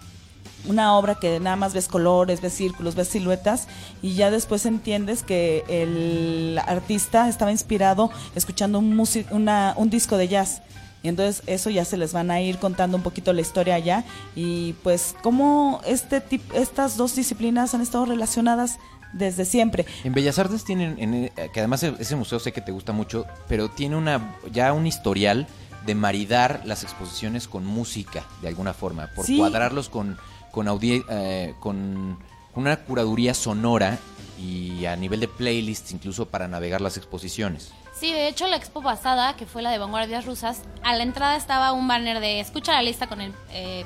una 0.67 0.97
obra 0.97 1.15
que 1.15 1.39
nada 1.39 1.55
más 1.55 1.73
ves 1.73 1.87
colores, 1.87 2.41
ves 2.41 2.51
círculos, 2.51 2.93
ves 2.93 3.07
siluetas 3.07 3.69
y 4.01 4.15
ya 4.15 4.29
después 4.29 4.65
entiendes 4.65 5.23
que 5.23 5.63
el 5.69 6.59
artista 6.67 7.29
estaba 7.29 7.51
inspirado 7.51 8.11
escuchando 8.35 8.77
un, 8.79 8.93
musi- 8.97 9.25
una- 9.31 9.73
un 9.77 9.89
disco 9.89 10.17
de 10.17 10.27
jazz. 10.27 10.61
Y 11.01 11.07
entonces 11.07 11.43
eso 11.47 11.69
ya 11.69 11.85
se 11.85 11.95
les 11.97 12.11
van 12.13 12.29
a 12.31 12.41
ir 12.41 12.57
contando 12.57 12.97
un 12.97 13.03
poquito 13.03 13.31
la 13.33 13.41
historia 13.41 13.75
allá 13.75 14.03
y 14.35 14.73
pues 14.83 15.15
cómo 15.23 15.79
este 15.85 16.19
tip- 16.21 16.53
estas 16.53 16.97
dos 16.97 17.15
disciplinas 17.15 17.73
han 17.73 17.81
estado 17.81 18.05
relacionadas 18.05 18.79
desde 19.13 19.45
siempre. 19.45 19.85
En 20.03 20.13
Bellas 20.13 20.37
Artes 20.39 20.63
tienen, 20.65 20.97
en, 20.99 21.13
eh, 21.13 21.31
que 21.53 21.59
además 21.61 21.81
e- 21.83 21.95
ese 21.99 22.15
museo 22.15 22.39
sé 22.39 22.51
que 22.51 22.61
te 22.61 22.71
gusta 22.71 22.91
mucho, 22.91 23.25
pero 23.47 23.69
tiene 23.69 23.95
una 23.95 24.35
ya 24.51 24.73
un 24.73 24.85
historial 24.85 25.47
de 25.85 25.95
maridar 25.95 26.61
las 26.65 26.83
exposiciones 26.83 27.47
con 27.47 27.65
música, 27.65 28.25
de 28.41 28.49
alguna 28.49 28.73
forma, 28.73 29.09
por 29.15 29.25
Sí. 29.25 29.37
cuadrarlos 29.37 29.87
con, 29.89 30.17
con, 30.51 30.67
audi- 30.67 31.03
eh, 31.09 31.53
con 31.61 32.19
una 32.55 32.75
curaduría 32.77 33.33
sonora 33.33 33.97
y 34.39 34.85
a 34.85 34.95
nivel 34.95 35.19
de 35.19 35.27
playlists 35.27 35.91
incluso 35.91 36.27
para 36.27 36.47
navegar 36.47 36.81
las 36.81 36.97
exposiciones. 36.97 37.71
Sí, 37.93 38.13
de 38.13 38.29
hecho 38.29 38.47
la 38.47 38.55
expo 38.55 38.81
pasada, 38.81 39.35
que 39.35 39.45
fue 39.45 39.61
la 39.61 39.71
de 39.71 39.77
Vanguardias 39.77 40.25
Rusas, 40.25 40.61
a 40.83 40.95
la 40.95 41.03
entrada 41.03 41.35
estaba 41.35 41.73
un 41.73 41.87
banner 41.87 42.19
de 42.21 42.39
escucha 42.39 42.71
la 42.73 42.81
lista 42.81 43.07
con 43.07 43.19
el 43.19 43.33
eh, 43.51 43.85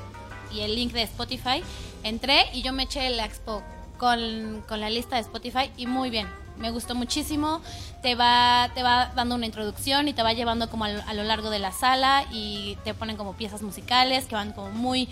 y 0.52 0.60
el 0.60 0.74
link 0.74 0.92
de 0.92 1.02
Spotify. 1.02 1.62
Entré 2.04 2.44
y 2.52 2.62
yo 2.62 2.72
me 2.72 2.84
eché 2.84 3.10
la 3.10 3.24
expo 3.24 3.62
con, 3.98 4.62
con 4.68 4.80
la 4.80 4.90
lista 4.90 5.16
de 5.16 5.22
Spotify 5.22 5.70
y 5.76 5.86
muy 5.86 6.10
bien. 6.10 6.28
Me 6.58 6.70
gustó 6.70 6.94
muchísimo. 6.94 7.60
Te 8.02 8.14
va, 8.14 8.70
te 8.74 8.84
va 8.84 9.10
dando 9.16 9.34
una 9.34 9.46
introducción 9.46 10.06
y 10.06 10.12
te 10.12 10.22
va 10.22 10.32
llevando 10.32 10.70
como 10.70 10.84
a 10.84 11.14
lo 11.14 11.24
largo 11.24 11.50
de 11.50 11.58
la 11.58 11.72
sala 11.72 12.24
y 12.30 12.78
te 12.84 12.94
ponen 12.94 13.16
como 13.16 13.32
piezas 13.32 13.62
musicales 13.62 14.26
que 14.26 14.36
van 14.36 14.52
como 14.52 14.70
muy, 14.70 15.08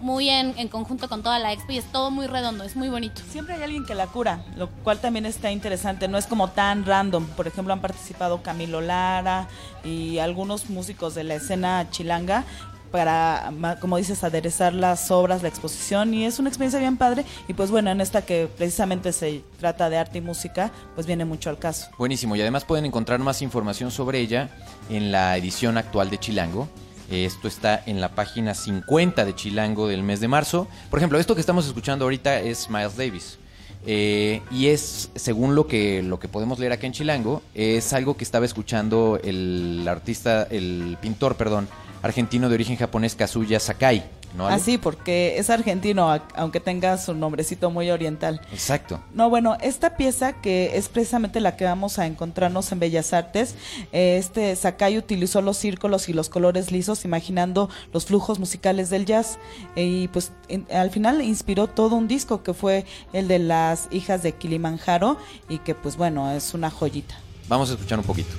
muy 0.00 0.28
en, 0.28 0.56
en 0.58 0.68
conjunto 0.68 1.08
con 1.08 1.22
toda 1.22 1.38
la 1.38 1.52
expo 1.52 1.72
y 1.72 1.78
es 1.78 1.84
todo 1.90 2.10
muy 2.10 2.26
redondo, 2.26 2.64
es 2.64 2.76
muy 2.76 2.88
bonito. 2.88 3.20
Siempre 3.30 3.54
hay 3.54 3.62
alguien 3.62 3.84
que 3.84 3.94
la 3.94 4.06
cura, 4.06 4.44
lo 4.56 4.68
cual 4.68 4.98
también 5.00 5.26
está 5.26 5.50
interesante, 5.50 6.08
no 6.08 6.18
es 6.18 6.26
como 6.26 6.48
tan 6.50 6.84
random. 6.84 7.24
Por 7.36 7.46
ejemplo, 7.46 7.72
han 7.72 7.80
participado 7.80 8.42
Camilo 8.42 8.80
Lara 8.80 9.48
y 9.84 10.18
algunos 10.18 10.70
músicos 10.70 11.14
de 11.14 11.24
la 11.24 11.34
escena 11.34 11.88
chilanga 11.90 12.44
para, 12.90 13.50
ma- 13.54 13.78
como 13.78 13.98
dices, 13.98 14.24
aderezar 14.24 14.72
las 14.72 15.10
obras, 15.10 15.42
la 15.42 15.48
exposición 15.48 16.14
y 16.14 16.24
es 16.24 16.38
una 16.38 16.48
experiencia 16.48 16.80
bien 16.80 16.96
padre 16.96 17.26
y 17.46 17.52
pues 17.52 17.70
bueno, 17.70 17.90
en 17.90 18.00
esta 18.00 18.22
que 18.22 18.48
precisamente 18.56 19.12
se 19.12 19.42
trata 19.60 19.90
de 19.90 19.98
arte 19.98 20.18
y 20.18 20.20
música, 20.22 20.70
pues 20.94 21.06
viene 21.06 21.26
mucho 21.26 21.50
al 21.50 21.58
caso. 21.58 21.88
Buenísimo, 21.98 22.34
y 22.34 22.40
además 22.40 22.64
pueden 22.64 22.86
encontrar 22.86 23.18
más 23.18 23.42
información 23.42 23.90
sobre 23.90 24.20
ella 24.20 24.48
en 24.88 25.12
la 25.12 25.36
edición 25.36 25.76
actual 25.76 26.08
de 26.08 26.16
Chilango. 26.18 26.66
Esto 27.10 27.48
está 27.48 27.82
en 27.86 28.00
la 28.00 28.10
página 28.10 28.54
50 28.54 29.24
de 29.24 29.34
Chilango 29.34 29.88
del 29.88 30.02
mes 30.02 30.20
de 30.20 30.28
marzo. 30.28 30.68
Por 30.90 30.98
ejemplo, 30.98 31.18
esto 31.18 31.34
que 31.34 31.40
estamos 31.40 31.66
escuchando 31.66 32.04
ahorita 32.04 32.40
es 32.40 32.68
Miles 32.68 32.96
Davis. 32.96 33.38
Eh, 33.86 34.42
y 34.50 34.66
es, 34.66 35.10
según 35.14 35.54
lo 35.54 35.66
que, 35.66 36.02
lo 36.02 36.18
que 36.20 36.28
podemos 36.28 36.58
leer 36.58 36.72
acá 36.72 36.86
en 36.86 36.92
Chilango, 36.92 37.42
es 37.54 37.92
algo 37.92 38.16
que 38.16 38.24
estaba 38.24 38.44
escuchando 38.44 39.18
el 39.22 39.86
artista, 39.88 40.46
el 40.50 40.98
pintor, 41.00 41.36
perdón, 41.36 41.68
argentino 42.02 42.48
de 42.48 42.54
origen 42.54 42.76
japonés 42.76 43.14
Kazuya 43.14 43.60
Sakai. 43.60 44.17
¿No? 44.36 44.46
Así, 44.46 44.78
porque 44.78 45.38
es 45.38 45.50
argentino, 45.50 46.20
aunque 46.34 46.60
tenga 46.60 46.96
su 46.98 47.14
nombrecito 47.14 47.70
muy 47.70 47.90
oriental. 47.90 48.40
Exacto. 48.52 49.00
No, 49.14 49.28
bueno, 49.30 49.56
esta 49.60 49.96
pieza 49.96 50.34
que 50.40 50.76
es 50.76 50.88
precisamente 50.88 51.40
la 51.40 51.56
que 51.56 51.64
vamos 51.64 51.98
a 51.98 52.06
encontrarnos 52.06 52.70
en 52.72 52.78
Bellas 52.78 53.12
Artes, 53.12 53.54
eh, 53.92 54.16
este 54.18 54.54
Sakai 54.56 54.96
utilizó 54.98 55.40
los 55.42 55.56
círculos 55.56 56.08
y 56.08 56.12
los 56.12 56.28
colores 56.28 56.70
lisos 56.72 57.04
imaginando 57.04 57.68
los 57.92 58.06
flujos 58.06 58.38
musicales 58.38 58.90
del 58.90 59.06
jazz 59.06 59.38
eh, 59.76 59.84
y 59.84 60.08
pues 60.08 60.32
en- 60.48 60.66
al 60.72 60.90
final 60.90 61.22
inspiró 61.22 61.66
todo 61.66 61.96
un 61.96 62.06
disco 62.08 62.42
que 62.42 62.54
fue 62.54 62.84
el 63.12 63.28
de 63.28 63.38
las 63.38 63.88
hijas 63.90 64.22
de 64.22 64.32
Kilimanjaro 64.32 65.16
y 65.48 65.58
que 65.58 65.74
pues 65.74 65.96
bueno, 65.96 66.30
es 66.32 66.54
una 66.54 66.70
joyita. 66.70 67.14
Vamos 67.48 67.70
a 67.70 67.74
escuchar 67.74 67.98
un 67.98 68.04
poquito. 68.04 68.34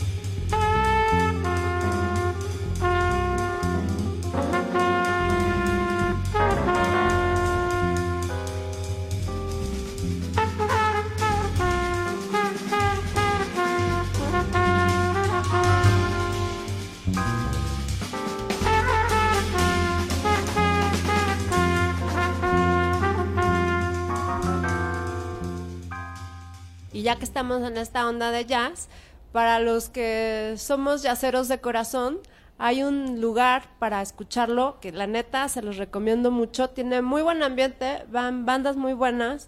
Estamos 27.49 27.71
en 27.71 27.77
esta 27.77 28.07
onda 28.07 28.29
de 28.29 28.45
jazz, 28.45 28.89
para 29.31 29.59
los 29.59 29.89
que 29.89 30.53
somos 30.57 31.01
yaceros 31.01 31.47
de 31.47 31.59
corazón, 31.59 32.19
hay 32.59 32.83
un 32.83 33.21
lugar 33.21 33.63
para 33.79 34.03
escucharlo 34.03 34.79
que 34.79 34.91
la 34.91 35.07
neta 35.07 35.49
se 35.49 35.63
los 35.63 35.77
recomiendo 35.77 36.29
mucho. 36.29 36.69
Tiene 36.69 37.01
muy 37.01 37.23
buen 37.23 37.41
ambiente, 37.41 38.05
van 38.09 38.45
bandas 38.45 38.75
muy 38.75 38.93
buenas. 38.93 39.47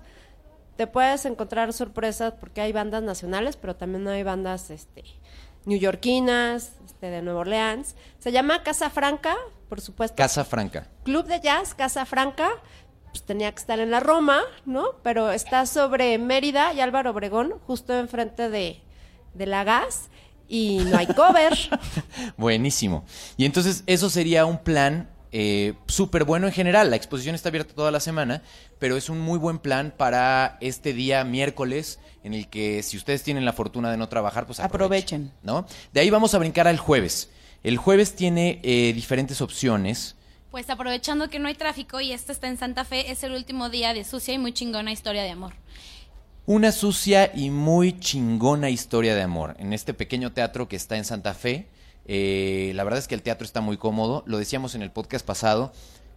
Te 0.78 0.88
puedes 0.88 1.26
encontrar 1.26 1.74
sorpresas 1.74 2.34
porque 2.40 2.62
hay 2.62 2.72
bandas 2.72 3.04
nacionales, 3.04 3.56
pero 3.56 3.76
también 3.76 4.08
hay 4.08 4.24
bandas 4.24 4.72
este 4.72 5.04
neoyorquinas, 5.66 6.72
este, 6.84 7.12
de 7.12 7.22
Nueva 7.22 7.42
Orleans. 7.42 7.96
Se 8.18 8.32
llama 8.32 8.64
Casa 8.64 8.90
Franca, 8.90 9.36
por 9.70 9.80
supuesto. 9.80 10.16
Casa 10.16 10.44
Franca. 10.44 10.88
Club 11.04 11.28
de 11.28 11.40
Jazz, 11.40 11.76
Casa 11.76 12.06
Franca, 12.08 12.50
pues 13.12 13.24
tenía 13.24 13.52
que 13.52 13.60
estar 13.60 13.80
en 13.80 13.92
la 13.92 14.00
Roma, 14.00 14.42
¿no? 14.66 14.96
Pero 15.04 15.32
está 15.32 15.66
sobre 15.66 16.18
Mérida 16.18 16.74
y 16.74 16.82
Álvaro 16.82 17.12
Obregón, 17.12 17.56
justo 17.68 17.98
enfrente 17.98 18.50
de, 18.50 18.82
de 19.34 19.46
la 19.46 19.64
gas, 19.64 20.10
y 20.48 20.80
no 20.90 20.98
hay 20.98 21.08
cover. 21.08 21.58
Buenísimo. 22.38 23.06
Y 23.38 23.46
entonces 23.46 23.84
eso 23.88 24.10
sería 24.10 24.46
un 24.46 24.58
plan 24.58 25.10
eh, 25.32 25.76
súper 25.88 26.26
bueno 26.26 26.48
en 26.48 26.54
general. 26.54 26.90
La 26.90 26.98
exposición 26.98 27.36
está 27.36 27.50
abierta 27.50 27.74
toda 27.74 27.90
la 27.90 28.02
semana, 28.02 28.44
pero 28.80 28.98
es 28.98 29.10
un 29.10 29.22
muy 29.22 29.40
buen 29.40 29.60
plan 29.60 29.94
para 29.96 30.58
este 30.60 30.94
día 30.94 31.24
miércoles 31.24 32.00
en 32.24 32.34
el 32.34 32.50
que 32.50 32.84
si 32.84 32.98
ustedes 32.98 33.24
tienen 33.24 33.46
la 33.46 33.54
fortuna 33.54 33.90
de 33.90 33.98
no 33.98 34.10
trabajar, 34.10 34.46
pues 34.46 34.60
aprovechen. 34.60 35.32
Aprovechen. 35.32 35.32
¿no? 35.44 35.66
De 35.94 36.02
ahí 36.02 36.10
vamos 36.10 36.34
a 36.34 36.38
brincar 36.38 36.68
al 36.68 36.78
jueves. 36.78 37.30
El 37.64 37.78
jueves 37.78 38.16
tiene 38.16 38.60
eh, 38.64 38.92
diferentes 38.94 39.42
opciones. 39.42 40.16
Pues 40.52 40.70
aprovechando 40.70 41.30
que 41.30 41.40
no 41.40 41.48
hay 41.48 41.56
tráfico 41.56 42.02
y 42.02 42.12
este 42.12 42.34
está 42.34 42.50
en 42.50 42.58
Santa 42.58 42.84
Fe, 42.84 43.10
es 43.10 43.24
el 43.24 43.32
último 43.32 43.70
día 43.70 43.94
de 43.94 44.04
sucia 44.04 44.34
y 44.34 44.38
muy 44.38 44.52
chingona 44.52 44.92
historia 44.92 45.24
de 45.24 45.30
amor. 45.30 45.54
Una 46.46 46.74
sucia 46.74 47.32
y 47.34 47.50
muy 47.50 47.98
chingona 47.98 48.70
historia 48.70 49.16
de 49.16 49.22
amor 49.22 49.56
en 49.60 49.72
este 49.72 49.94
pequeño 49.94 50.34
teatro 50.34 50.68
que 50.68 50.76
está 50.76 50.98
en 50.98 51.06
Santa 51.06 51.34
Fe. 51.34 51.70
Eh, 52.06 52.74
la 52.76 52.84
verdad 52.84 53.00
es 53.00 53.08
que 53.08 53.16
el 53.16 53.22
teatro 53.22 53.46
está 53.46 53.62
muy 53.62 53.78
cómodo, 53.78 54.24
lo 54.26 54.38
decíamos 54.38 54.76
en 54.76 54.82
el 54.82 54.92
podcast 54.92 55.26
pasado. 55.26 55.72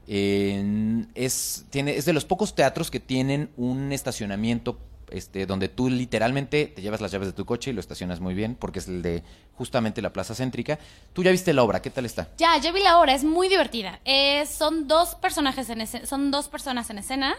es, 0.09 1.65
tiene, 1.71 1.97
es 1.97 2.05
de 2.05 2.13
los 2.13 2.25
pocos 2.25 2.57
teatros 2.57 2.91
que 2.91 2.99
tienen 2.99 3.51
un 3.57 3.93
estacionamiento 3.93 4.81
este, 5.15 5.47
donde 5.47 5.69
tú 5.69 5.89
literalmente 5.89 6.67
te 6.67 6.83
llevas 6.83 7.01
las 7.01 7.13
llaves 7.13 7.29
de 7.29 7.33
tu 7.33 7.45
coche 7.45 7.71
y 7.71 7.73
lo 7.75 7.81
estacionas 7.81 8.21
muy 8.21 8.35
bien, 8.35 8.55
porque 8.55 8.79
es 8.81 8.89
el 8.89 9.03
de 9.03 9.23
justamente 9.55 10.03
la 10.03 10.13
plaza 10.13 10.35
céntrica. 10.35 10.79
Tú 11.13 11.23
ya 11.23 11.31
viste 11.31 11.53
la 11.53 11.63
obra, 11.63 11.81
¿qué 11.83 11.91
tal 11.91 12.05
está? 12.07 12.29
Ya, 12.39 12.57
yo 12.59 12.73
vi 12.73 12.83
la 12.83 12.99
obra, 12.99 13.15
es 13.15 13.25
muy 13.25 13.49
divertida. 13.49 14.01
Eh, 14.05 14.45
son 14.47 14.89
dos 14.89 15.15
personajes 15.15 15.69
en 15.71 15.81
escena, 15.81 16.07
son 16.07 16.31
dos 16.31 16.49
personas 16.49 16.91
en 16.91 16.99
escena 16.99 17.35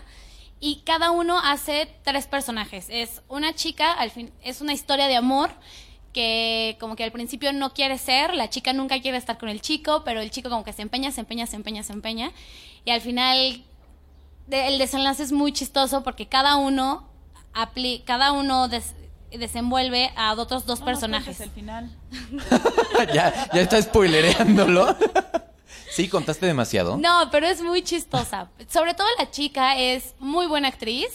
y 0.59 0.83
cada 0.85 1.11
uno 1.11 1.37
hace 1.39 1.89
tres 2.03 2.27
personajes. 2.27 2.87
Es 2.89 3.21
una 3.27 3.53
chica, 3.53 3.91
al 3.93 4.09
fin, 4.11 4.31
es 4.41 4.61
una 4.61 4.73
historia 4.73 5.07
de 5.07 5.15
amor 5.17 5.51
que 6.13 6.77
como 6.79 6.95
que 6.95 7.03
al 7.03 7.11
principio 7.11 7.51
no 7.51 7.73
quiere 7.73 7.97
ser, 7.97 8.33
la 8.35 8.49
chica 8.49 8.71
nunca 8.71 9.01
quiere 9.01 9.17
estar 9.17 9.37
con 9.37 9.49
el 9.49 9.59
chico, 9.59 10.03
pero 10.05 10.21
el 10.21 10.31
chico 10.31 10.49
como 10.49 10.63
que 10.63 10.71
se 10.71 10.81
empeña, 10.81 11.11
se 11.11 11.19
empeña, 11.19 11.45
se 11.45 11.57
empeña, 11.57 11.83
se 11.83 11.91
empeña 11.91 12.31
y 12.85 12.91
al 12.91 13.01
final 13.01 13.63
de- 14.47 14.67
el 14.67 14.77
desenlace 14.77 15.23
es 15.23 15.33
muy 15.33 15.51
chistoso 15.51 16.03
porque 16.03 16.27
cada 16.27 16.55
uno 16.55 17.09
apli- 17.55 18.03
cada 18.05 18.31
uno 18.33 18.67
des- 18.67 18.93
desenvuelve 19.31 20.11
a 20.15 20.33
otros 20.33 20.65
dos 20.65 20.79
No, 20.81 20.85
personajes. 20.85 21.37
cuentes 21.37 21.47
el 21.47 21.51
final. 21.51 21.89
ya, 23.13 23.49
ya 23.53 23.61
está 23.61 23.81
spoilereándolo. 23.81 24.95
sí, 25.91 26.07
contaste 26.07 26.45
demasiado. 26.45 26.97
No, 26.97 27.29
pero 27.31 27.47
es 27.47 27.61
muy 27.61 27.81
chistosa. 27.81 28.49
Sobre 28.69 28.93
todo 28.93 29.07
la 29.17 29.31
chica 29.31 29.77
es 29.77 30.13
muy 30.19 30.45
buena 30.45 30.67
actriz. 30.67 31.09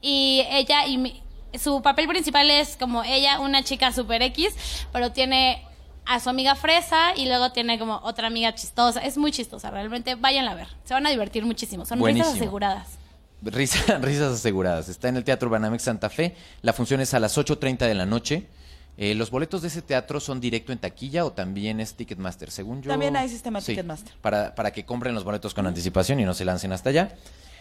Y 0.00 0.44
ella, 0.50 0.86
y 0.86 0.98
mi- 0.98 1.22
su 1.58 1.82
papel 1.82 2.06
principal 2.06 2.48
es 2.50 2.76
como 2.76 3.02
ella, 3.02 3.40
una 3.40 3.62
chica 3.64 3.92
super 3.92 4.22
X, 4.22 4.54
pero 4.92 5.10
tiene 5.12 5.62
a 6.04 6.20
su 6.20 6.28
amiga 6.30 6.54
fresa 6.54 7.14
y 7.16 7.26
luego 7.26 7.50
tiene 7.50 7.78
como 7.78 7.96
otra 8.04 8.28
amiga 8.28 8.54
chistosa. 8.54 9.00
Es 9.00 9.16
muy 9.16 9.32
chistosa, 9.32 9.70
realmente 9.70 10.14
vayan 10.14 10.46
a 10.48 10.54
ver. 10.54 10.68
Se 10.84 10.94
van 10.94 11.06
a 11.06 11.10
divertir 11.10 11.44
muchísimo. 11.44 11.84
Son 11.84 11.98
Buenísimo. 11.98 12.26
risas 12.30 12.40
aseguradas. 12.40 12.88
Risa- 13.52 13.98
risas 14.02 14.34
aseguradas. 14.34 14.88
Está 14.88 15.08
en 15.08 15.16
el 15.16 15.24
Teatro 15.24 15.48
Banamex 15.50 15.82
Santa 15.82 16.08
Fe. 16.10 16.34
La 16.62 16.72
función 16.72 17.00
es 17.00 17.14
a 17.14 17.20
las 17.20 17.36
8.30 17.36 17.78
de 17.86 17.94
la 17.94 18.06
noche. 18.06 18.46
Eh, 18.98 19.14
los 19.14 19.30
boletos 19.30 19.60
de 19.62 19.68
ese 19.68 19.82
teatro 19.82 20.20
son 20.20 20.40
directo 20.40 20.72
en 20.72 20.78
taquilla 20.78 21.26
o 21.26 21.32
también 21.32 21.80
es 21.80 21.94
Ticketmaster, 21.94 22.50
según 22.50 22.80
yo. 22.82 22.90
También 22.90 23.14
hay 23.16 23.28
sistema 23.28 23.60
Sí, 23.60 23.72
Ticketmaster. 23.72 24.14
Para, 24.22 24.54
para 24.54 24.72
que 24.72 24.84
compren 24.86 25.14
los 25.14 25.22
boletos 25.24 25.52
con 25.52 25.66
anticipación 25.66 26.18
y 26.20 26.24
no 26.24 26.32
se 26.32 26.44
lancen 26.46 26.72
hasta 26.72 26.88
allá. 26.90 27.14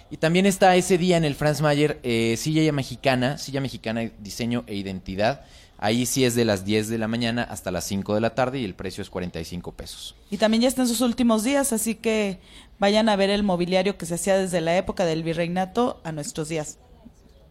Y 0.10 0.18
también 0.18 0.46
está 0.46 0.76
ese 0.76 0.98
día 0.98 1.18
en 1.18 1.26
el 1.26 1.36
Franz 1.36 1.62
Mayer, 1.62 2.00
eh, 2.04 2.36
silla 2.38 2.72
mexicana, 2.72 3.38
silla 3.38 3.60
mexicana, 3.60 4.10
diseño 4.20 4.64
e 4.68 4.76
identidad. 4.76 5.42
Ahí 5.86 6.08
sí 6.08 6.26
es 6.26 6.34
de 6.34 6.46
las 6.46 6.66
10 6.66 6.88
de 6.90 6.98
la 6.98 7.08
mañana 7.08 7.44
hasta 7.44 7.70
las 7.70 7.84
5 7.86 8.16
de 8.16 8.22
la 8.22 8.34
tarde 8.34 8.58
y 8.60 8.66
el 8.66 8.74
precio 8.74 9.04
es 9.04 9.12
45 9.12 9.72
pesos. 9.74 10.16
Y 10.32 10.38
también 10.38 10.62
ya 10.64 10.68
está 10.68 10.82
en 10.82 10.88
sus 10.88 11.02
últimos 11.02 11.44
días, 11.44 11.74
así 11.74 11.94
que 11.94 12.40
vayan 12.80 13.08
a 13.08 13.16
ver 13.16 13.30
el 13.30 13.44
mobiliario 13.44 13.96
que 13.96 14.08
se 14.08 14.16
hacía 14.16 14.36
desde 14.36 14.62
la 14.62 14.76
época 14.78 15.06
del 15.06 15.22
virreinato 15.22 16.02
a 16.04 16.12
nuestros 16.12 16.50
días. 16.50 16.80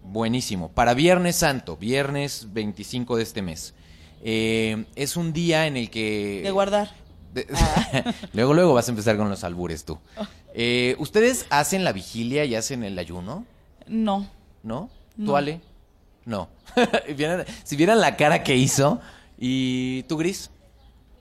Buenísimo. 0.03 0.69
Para 0.73 0.95
Viernes 0.95 1.37
Santo, 1.37 1.76
viernes 1.76 2.49
25 2.53 3.17
de 3.19 3.23
este 3.23 3.41
mes. 3.41 3.73
Eh, 4.25 4.85
es 4.97 5.17
un 5.17 5.33
día 5.33 5.69
en 5.69 5.76
el 5.76 5.88
que... 5.88 6.41
De 6.43 6.50
guardar. 6.50 6.91
De- 7.33 7.47
luego, 8.33 8.53
luego 8.53 8.75
vas 8.75 8.88
a 8.88 8.91
empezar 8.91 9.17
con 9.17 9.31
los 9.31 9.45
albures 9.45 9.85
tú. 9.85 9.99
Eh, 10.55 10.97
¿Ustedes 10.99 11.47
hacen 11.50 11.85
la 11.85 11.93
vigilia 11.93 12.45
y 12.47 12.57
hacen 12.57 12.83
el 12.83 12.99
ayuno? 12.99 13.47
No. 13.87 14.26
¿No? 14.64 14.91
¿Tú, 15.17 15.23
No. 15.23 15.37
Ale? 15.37 15.61
No. 16.26 16.49
Si 17.64 17.76
vieran 17.76 18.00
la 18.00 18.16
cara 18.16 18.43
que 18.43 18.57
hizo. 18.57 19.00
¿Y 19.38 20.02
tú, 20.04 20.16
Gris? 20.16 20.50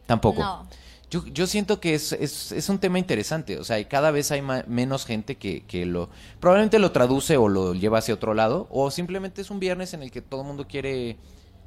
Tampoco. 0.05 0.41
No. 0.41 0.67
Yo, 1.11 1.25
yo 1.27 1.45
siento 1.45 1.79
que 1.79 1.93
es, 1.93 2.11
es, 2.13 2.51
es 2.51 2.69
un 2.69 2.79
tema 2.79 2.97
interesante. 2.97 3.59
O 3.59 3.63
sea, 3.63 3.87
cada 3.87 4.09
vez 4.11 4.31
hay 4.31 4.41
ma- 4.41 4.63
menos 4.67 5.05
gente 5.05 5.35
que, 5.37 5.63
que 5.65 5.85
lo... 5.85 6.09
Probablemente 6.39 6.79
lo 6.79 6.91
traduce 6.91 7.37
o 7.37 7.47
lo 7.49 7.73
lleva 7.75 7.99
hacia 7.99 8.15
otro 8.15 8.33
lado. 8.33 8.67
O 8.71 8.89
simplemente 8.89 9.41
es 9.41 9.51
un 9.51 9.59
viernes 9.59 9.93
en 9.93 10.01
el 10.03 10.09
que 10.11 10.21
todo 10.21 10.41
el 10.41 10.47
mundo 10.47 10.67
quiere 10.67 11.17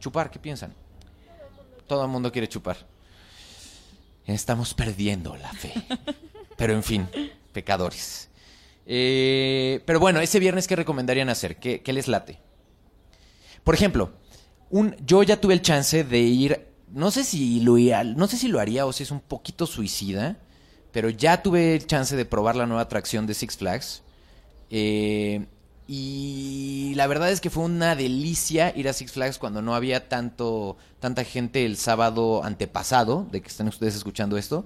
chupar. 0.01 0.31
¿Qué 0.31 0.39
piensan? 0.41 0.75
Todo 1.87 2.03
el 2.05 2.09
mundo 2.11 2.33
quiere 2.33 2.49
chupar. 2.49 2.77
Estamos 4.27 4.75
perdiendo 4.75 5.37
la 5.37 5.53
fe. 5.53 5.73
Pero 6.57 6.73
en 6.73 6.83
fin, 6.83 7.09
pecadores. 7.53 8.29
Eh, 8.87 9.83
pero 9.85 9.99
bueno, 10.01 10.21
ese 10.21 10.39
viernes, 10.39 10.67
¿qué 10.67 10.75
recomendarían 10.77 11.29
hacer? 11.29 11.57
¿Qué, 11.59 11.83
qué 11.83 11.93
les 11.93 12.09
late? 12.09 12.39
Por 13.67 13.75
ejemplo, 13.75 14.13
un, 14.71 14.95
yo 15.05 15.25
ya 15.25 15.41
tuve 15.41 15.53
el 15.53 15.61
chance 15.61 16.05
de 16.05 16.21
ir, 16.21 16.69
no 16.93 17.11
sé 17.11 17.25
si 17.25 17.59
lo 17.59 17.77
no 18.15 18.29
sé 18.29 18.37
si 18.37 18.47
lo 18.47 18.61
haría 18.61 18.87
o 18.87 18.93
si 18.93 19.03
es 19.03 19.11
un 19.11 19.19
poquito 19.19 19.67
suicida, 19.67 20.37
pero 20.93 21.11
ya 21.11 21.43
tuve 21.43 21.75
el 21.75 21.85
chance 21.85 22.15
de 22.15 22.25
probar 22.25 22.55
la 22.55 22.67
nueva 22.67 22.83
atracción 22.83 23.27
de 23.27 23.35
Six 23.35 23.57
Flags. 23.57 24.03
Eh, 24.71 25.47
y 25.89 26.93
la 26.95 27.09
verdad 27.09 27.33
es 27.33 27.41
que 27.41 27.51
fue 27.51 27.65
una 27.65 27.97
delicia 27.97 28.73
ir 28.77 28.89
a 28.89 28.93
Six 28.93 29.11
Flags 29.11 29.39
cuando 29.39 29.63
no 29.63 29.75
había 29.75 30.09
tanto 30.09 30.77
tanta 31.01 31.25
gente 31.25 31.67
el 31.67 31.77
sábado 31.77 32.45
antepasado 32.45 33.27
de 33.33 33.43
que 33.43 33.49
estén 33.49 33.67
ustedes 33.67 33.97
escuchando 33.97 34.39
esto. 34.39 34.65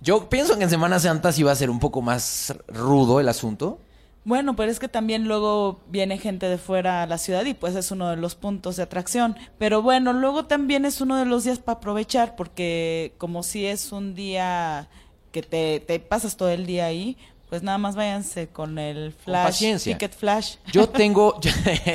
Yo 0.00 0.30
pienso 0.30 0.56
que 0.56 0.64
en 0.64 0.70
Semana 0.70 0.98
Santa 0.98 1.30
sí 1.30 1.42
va 1.42 1.52
a 1.52 1.56
ser 1.56 1.68
un 1.68 1.78
poco 1.78 2.00
más 2.00 2.54
rudo 2.68 3.20
el 3.20 3.28
asunto. 3.28 3.80
Bueno, 4.28 4.56
pero 4.56 4.70
es 4.70 4.78
que 4.78 4.88
también 4.88 5.26
luego 5.26 5.80
viene 5.88 6.18
gente 6.18 6.50
de 6.50 6.58
fuera 6.58 7.02
a 7.02 7.06
la 7.06 7.16
ciudad 7.16 7.46
y 7.46 7.54
pues 7.54 7.74
es 7.74 7.90
uno 7.90 8.10
de 8.10 8.16
los 8.16 8.34
puntos 8.34 8.76
de 8.76 8.82
atracción. 8.82 9.34
Pero 9.56 9.80
bueno, 9.80 10.12
luego 10.12 10.44
también 10.44 10.84
es 10.84 11.00
uno 11.00 11.16
de 11.16 11.24
los 11.24 11.44
días 11.44 11.60
para 11.60 11.78
aprovechar 11.78 12.36
porque 12.36 13.14
como 13.16 13.42
si 13.42 13.64
es 13.64 13.90
un 13.90 14.14
día 14.14 14.90
que 15.32 15.40
te, 15.40 15.80
te 15.80 15.98
pasas 15.98 16.36
todo 16.36 16.50
el 16.50 16.66
día 16.66 16.84
ahí, 16.84 17.16
pues 17.48 17.62
nada 17.62 17.78
más 17.78 17.96
váyanse 17.96 18.48
con 18.48 18.78
el 18.78 19.14
flash, 19.14 19.46
paciencia. 19.46 19.94
ticket 19.96 20.14
flash. 20.14 20.56
Yo 20.74 20.88
tengo, 20.90 21.40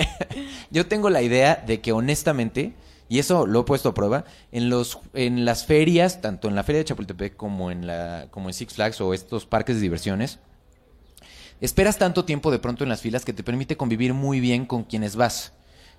yo 0.72 0.88
tengo 0.88 1.12
la 1.12 1.22
idea 1.22 1.64
de 1.68 1.82
que 1.82 1.92
honestamente, 1.92 2.74
y 3.10 3.20
eso 3.20 3.46
lo 3.46 3.60
he 3.60 3.64
puesto 3.64 3.90
a 3.90 3.94
prueba, 3.94 4.26
en 4.52 4.72
los, 4.72 4.98
en 5.14 5.46
las 5.46 5.68
ferias, 5.68 6.20
tanto 6.20 6.48
en 6.48 6.56
la 6.56 6.64
feria 6.64 6.80
de 6.80 6.86
Chapultepec 6.86 7.36
como 7.36 7.70
en 7.70 7.86
la, 7.86 8.26
como 8.32 8.50
en 8.50 8.56
Six 8.56 8.74
Flags 8.74 9.02
o 9.02 9.14
estos 9.14 9.46
parques 9.46 9.76
de 9.76 9.84
diversiones, 9.84 10.40
esperas 11.62 11.98
tanto 11.98 12.26
tiempo 12.26 12.52
de 12.52 12.60
pronto 12.60 12.84
en 12.84 12.90
las 12.90 13.02
filas 13.02 13.26
que 13.26 13.34
te 13.34 13.44
permite 13.44 13.78
convivir 13.78 14.14
muy 14.14 14.40
bien 14.40 14.66
con 14.66 14.84
quienes 14.84 15.16
vas. 15.16 15.54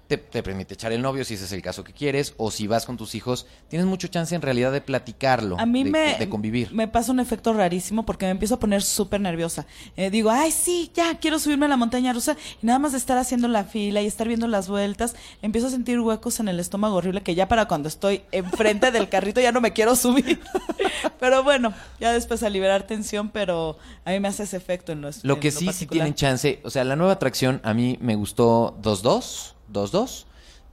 Te, 0.07 0.19
te 0.19 0.43
permite 0.43 0.75
echar 0.75 0.93
el 0.93 1.01
novio 1.01 1.25
si 1.25 1.35
ese 1.35 1.45
es 1.47 1.53
el 1.53 1.63
caso 1.63 1.83
que 1.83 1.93
quieres, 1.95 2.35
o 2.37 2.51
si 2.51 2.67
vas 2.67 2.85
con 2.85 2.97
tus 2.99 3.15
hijos, 3.15 3.47
tienes 3.69 3.87
mucho 3.87 4.09
chance 4.09 4.35
en 4.35 4.43
realidad 4.43 4.71
de 4.71 4.83
platicarlo, 4.83 5.59
A 5.59 5.65
mí 5.65 5.83
de, 5.85 5.91
me, 5.91 6.15
de 6.19 6.29
convivir. 6.29 6.73
me 6.73 6.89
pasa 6.89 7.11
un 7.11 7.21
efecto 7.21 7.53
rarísimo 7.55 8.05
porque 8.05 8.27
me 8.27 8.33
empiezo 8.33 8.57
a 8.57 8.61
poner 8.61 8.83
súper 8.83 9.21
nerviosa. 9.23 9.67
Eh, 9.97 10.11
digo, 10.11 10.31
ay, 10.31 10.51
sí, 10.53 10.91
ya, 10.95 11.19
quiero 11.19 11.39
subirme 11.39 11.65
a 11.67 11.69
la 11.71 11.77
montaña 11.79 12.13
rusa. 12.13 12.37
Y 12.63 12.67
nada 12.67 12.79
más 12.79 12.93
de 12.93 12.99
estar 12.99 13.17
haciendo 13.17 13.49
la 13.49 13.65
fila 13.65 14.03
y 14.03 14.07
estar 14.07 14.29
viendo 14.29 14.47
las 14.47 14.69
vueltas, 14.69 15.17
empiezo 15.41 15.69
a 15.69 15.71
sentir 15.71 15.99
huecos 16.01 16.39
en 16.41 16.49
el 16.49 16.61
estómago 16.61 16.97
horrible 16.97 17.23
que 17.23 17.35
ya 17.35 17.49
para 17.49 17.67
cuando 17.67 17.89
estoy 17.89 18.23
enfrente 18.31 18.91
del 18.91 19.09
carrito 19.09 19.41
ya 19.41 19.53
no 19.53 19.61
me 19.63 19.73
quiero 19.73 19.97
subir. 19.97 20.39
pero 21.19 21.43
bueno, 21.43 21.73
ya 21.99 22.13
después 22.13 22.43
a 22.43 22.51
liberar 22.51 22.87
tensión, 22.87 23.31
pero 23.31 23.79
a 24.05 24.11
mí 24.11 24.21
me 24.21 24.29
hace 24.29 24.43
ese 24.43 24.57
efecto 24.59 24.93
en 24.93 25.01
los 25.01 25.25
Lo 25.25 25.35
en 25.35 25.41
que 25.41 25.51
sí, 25.51 25.61
sí 25.61 25.65
particular. 25.67 25.91
tienen 25.91 26.15
chance, 26.15 26.61
o 26.63 26.71
sea, 26.71 26.85
la 26.85 26.97
nueva 26.97 27.15
atracción 27.15 27.61
a 27.65 27.73
mí 27.75 27.97
me 28.01 28.15
gustó 28.17 28.77
2-2, 28.83 29.54
2-2, 29.75 30.25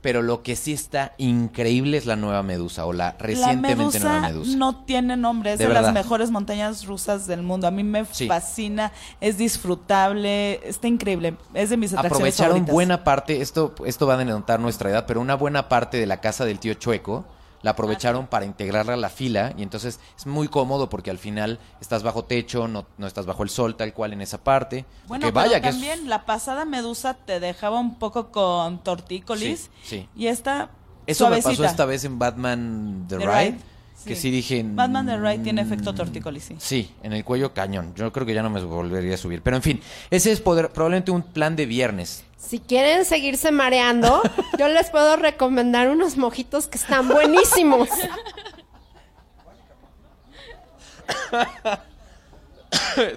pero 0.02 0.22
lo 0.22 0.42
que 0.42 0.56
sí 0.56 0.74
está 0.74 1.14
increíble 1.18 1.96
es 1.98 2.06
la 2.08 2.16
nueva 2.16 2.42
Medusa 2.42 2.86
o 2.86 2.94
la 2.94 3.08
La 3.08 3.16
recientemente 3.20 4.00
nueva 4.00 4.22
Medusa 4.22 4.58
no 4.58 4.84
tiene 4.84 5.16
nombre, 5.18 5.54
es 5.54 5.60
De 5.60 5.68
las 5.68 5.94
mejores 5.94 6.32
montañas 6.32 6.86
rusas 6.86 7.28
del 7.28 7.44
mundo. 7.44 7.68
A 7.68 7.72
mí 7.72 7.84
me 7.84 8.06
Sí. 8.06 8.28
fascina, 8.28 8.92
es 9.20 9.38
disfrutable, 9.38 10.60
está 10.68 10.88
increíble. 10.88 11.36
Es 11.54 11.70
de 11.70 11.78
mis 11.78 11.92
atracciones 11.94 12.16
Aprovecharon 12.16 12.52
favoritas. 12.54 12.74
buena 12.74 13.04
parte, 13.04 13.42
esto, 13.42 13.76
esto 13.86 14.08
va 14.08 14.16
a 14.16 14.18
denotar 14.18 14.60
nuestra 14.60 14.90
edad, 14.90 15.06
pero 15.06 15.22
una 15.22 15.36
buena 15.36 15.70
parte 15.70 15.98
de 15.98 16.06
la 16.06 16.20
casa 16.22 16.46
del 16.46 16.60
tío 16.60 16.74
Chueco 16.76 17.26
la 17.62 17.72
aprovecharon 17.72 18.28
para 18.28 18.46
integrarla 18.46 18.94
a 18.94 18.98
la 18.98 19.10
fila 19.10 19.54
y 19.58 19.64
entonces 19.64 20.00
es 20.18 20.26
muy 20.26 20.48
cómodo 20.48 20.90
porque 20.90 21.12
al 21.12 21.18
final 21.18 21.60
estás 21.80 22.04
bajo 22.04 22.26
techo, 22.26 22.68
no, 22.68 22.86
no 22.98 23.08
estás 23.08 23.26
bajo 23.26 23.44
el 23.44 23.50
sol 23.50 23.76
tal 23.76 23.94
cual 23.94 24.14
en 24.14 24.22
esa 24.22 24.44
parte. 24.44 24.86
Bueno, 25.08 25.26
que 25.28 25.32
vaya 25.32 25.52
pero 25.54 25.62
que 25.64 25.70
es- 25.70 25.76
también 25.76 26.10
la 26.10 26.26
pasada 26.26 26.66
Medusa 26.66 27.14
te 27.14 27.40
dejaba 27.40 27.80
un 27.80 27.96
poco 28.00 28.32
con 28.32 28.84
tortícolis 28.84 29.70
Sí, 29.84 29.98
sí. 30.02 30.10
y 30.16 30.28
esta 30.28 30.70
Eso 31.06 31.30
me 31.30 31.42
pasó 31.42 31.64
esta 31.66 31.86
vez 31.86 32.04
en 32.06 32.18
Batman 32.20 33.06
The, 33.08 33.18
The 33.18 33.26
Ride, 33.26 33.52
Ride, 33.52 33.60
que 34.04 34.16
sí. 34.16 34.32
dije... 34.32 34.64
Batman 34.66 35.06
The 35.06 35.18
Ride 35.18 35.40
tiene 35.40 35.62
efecto 35.62 35.94
mm, 35.94 35.96
tortícolis, 35.96 36.44
sí. 36.44 36.56
Sí, 36.60 36.92
en 37.04 37.14
el 37.14 37.24
cuello 37.24 37.54
cañón. 37.54 37.94
Yo 37.96 38.12
creo 38.12 38.26
que 38.26 38.34
ya 38.34 38.44
no 38.44 38.50
me 38.50 38.62
volvería 38.62 39.16
a 39.16 39.18
subir. 39.18 39.42
Pero 39.42 39.56
en 39.58 39.64
fin, 39.64 39.82
ese 40.10 40.32
es 40.32 40.42
poder, 40.42 40.70
probablemente 40.70 41.12
un 41.12 41.22
plan 41.24 41.56
de 41.56 41.66
viernes. 41.66 42.24
Si 42.38 42.60
quieren 42.60 43.06
seguirse 43.06 43.52
mareando, 43.52 44.22
yo 44.60 44.68
les 44.68 44.90
puedo 44.90 45.16
recomendar 45.16 45.90
unos 45.90 46.18
mojitos 46.18 46.68
que 46.68 46.78
están 46.78 47.08
buenísimos. 47.08 47.90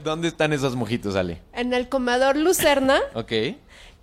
¿Dónde 0.03 0.29
están 0.29 0.53
esos 0.53 0.77
mojitos, 0.77 1.17
Ale? 1.17 1.41
En 1.53 1.73
el 1.73 1.89
comedor 1.89 2.37
Lucerna, 2.37 2.99
Ok. 3.15 3.29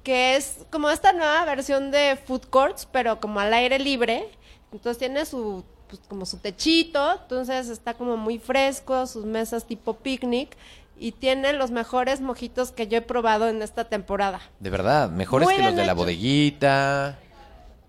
que 0.04 0.36
es 0.36 0.65
como 0.72 0.89
esta 0.89 1.13
nueva 1.13 1.44
versión 1.46 1.91
de 1.91 2.17
food 2.26 2.41
courts, 2.50 2.88
pero 2.91 3.20
como 3.20 3.39
al 3.39 3.54
aire 3.54 3.80
libre. 3.80 4.30
Entonces 4.72 4.98
tiene 4.98 5.26
su 5.26 5.63
pues, 5.92 6.02
como 6.08 6.26
su 6.26 6.38
techito, 6.38 7.20
entonces 7.22 7.68
está 7.70 7.94
como 7.94 8.18
muy 8.18 8.40
fresco, 8.40 9.06
sus 9.06 9.26
mesas 9.26 9.68
tipo 9.68 9.98
picnic 9.98 10.58
y 10.98 11.12
tiene 11.12 11.54
los 11.54 11.70
mejores 11.70 12.22
mojitos 12.22 12.72
que 12.72 12.88
yo 12.88 12.98
he 12.98 13.02
probado 13.02 13.50
en 13.50 13.62
esta 13.62 13.86
temporada. 13.86 14.42
De 14.60 14.70
verdad, 14.70 15.10
mejores 15.10 15.48
Muy 15.48 15.58
que 15.58 15.64
los 15.64 15.76
de 15.76 15.86
la 15.86 15.94
bodeguita. 15.94 17.20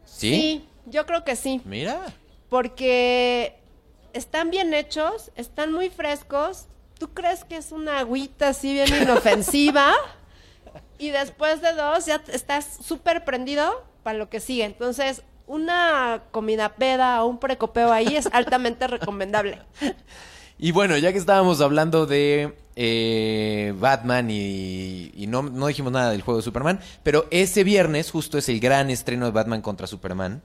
¿Sí? 0.04 0.34
Sí, 0.34 0.68
yo 0.86 1.06
creo 1.06 1.24
que 1.24 1.36
sí. 1.36 1.62
Mira. 1.64 2.02
porque 2.48 3.56
están 4.12 4.50
bien 4.50 4.74
hechos, 4.74 5.30
están 5.36 5.72
muy 5.72 5.88
frescos. 5.88 6.66
¿Tú 6.98 7.08
crees 7.14 7.44
que 7.44 7.56
es 7.56 7.72
una 7.72 8.00
agüita 8.00 8.48
así 8.48 8.72
bien 8.74 8.88
inofensiva? 9.02 9.94
y 10.98 11.10
después 11.10 11.60
de 11.60 11.72
dos 11.72 12.06
ya 12.06 12.22
estás 12.28 12.78
súper 12.84 13.24
prendido 13.24 13.84
para 14.04 14.18
lo 14.18 14.28
que 14.28 14.38
sigue. 14.40 14.64
Entonces, 14.64 15.22
una 15.46 16.22
comida 16.30 16.70
peda 16.70 17.22
o 17.22 17.26
un 17.26 17.38
precopeo 17.38 17.92
ahí 17.92 18.16
es 18.16 18.26
altamente 18.32 18.86
recomendable. 18.86 19.58
Y 20.58 20.72
bueno, 20.72 20.96
ya 20.96 21.12
que 21.12 21.18
estábamos 21.18 21.60
hablando 21.60 22.06
de 22.06 22.54
eh, 22.76 23.74
Batman 23.78 24.30
y, 24.30 25.10
y 25.14 25.26
no, 25.26 25.42
no 25.42 25.66
dijimos 25.66 25.92
nada 25.92 26.10
del 26.10 26.22
juego 26.22 26.38
de 26.38 26.44
Superman, 26.44 26.80
pero 27.02 27.26
ese 27.30 27.64
viernes 27.64 28.10
justo 28.10 28.38
es 28.38 28.48
el 28.48 28.60
gran 28.60 28.90
estreno 28.90 29.26
de 29.26 29.32
Batman 29.32 29.62
contra 29.62 29.86
Superman. 29.86 30.42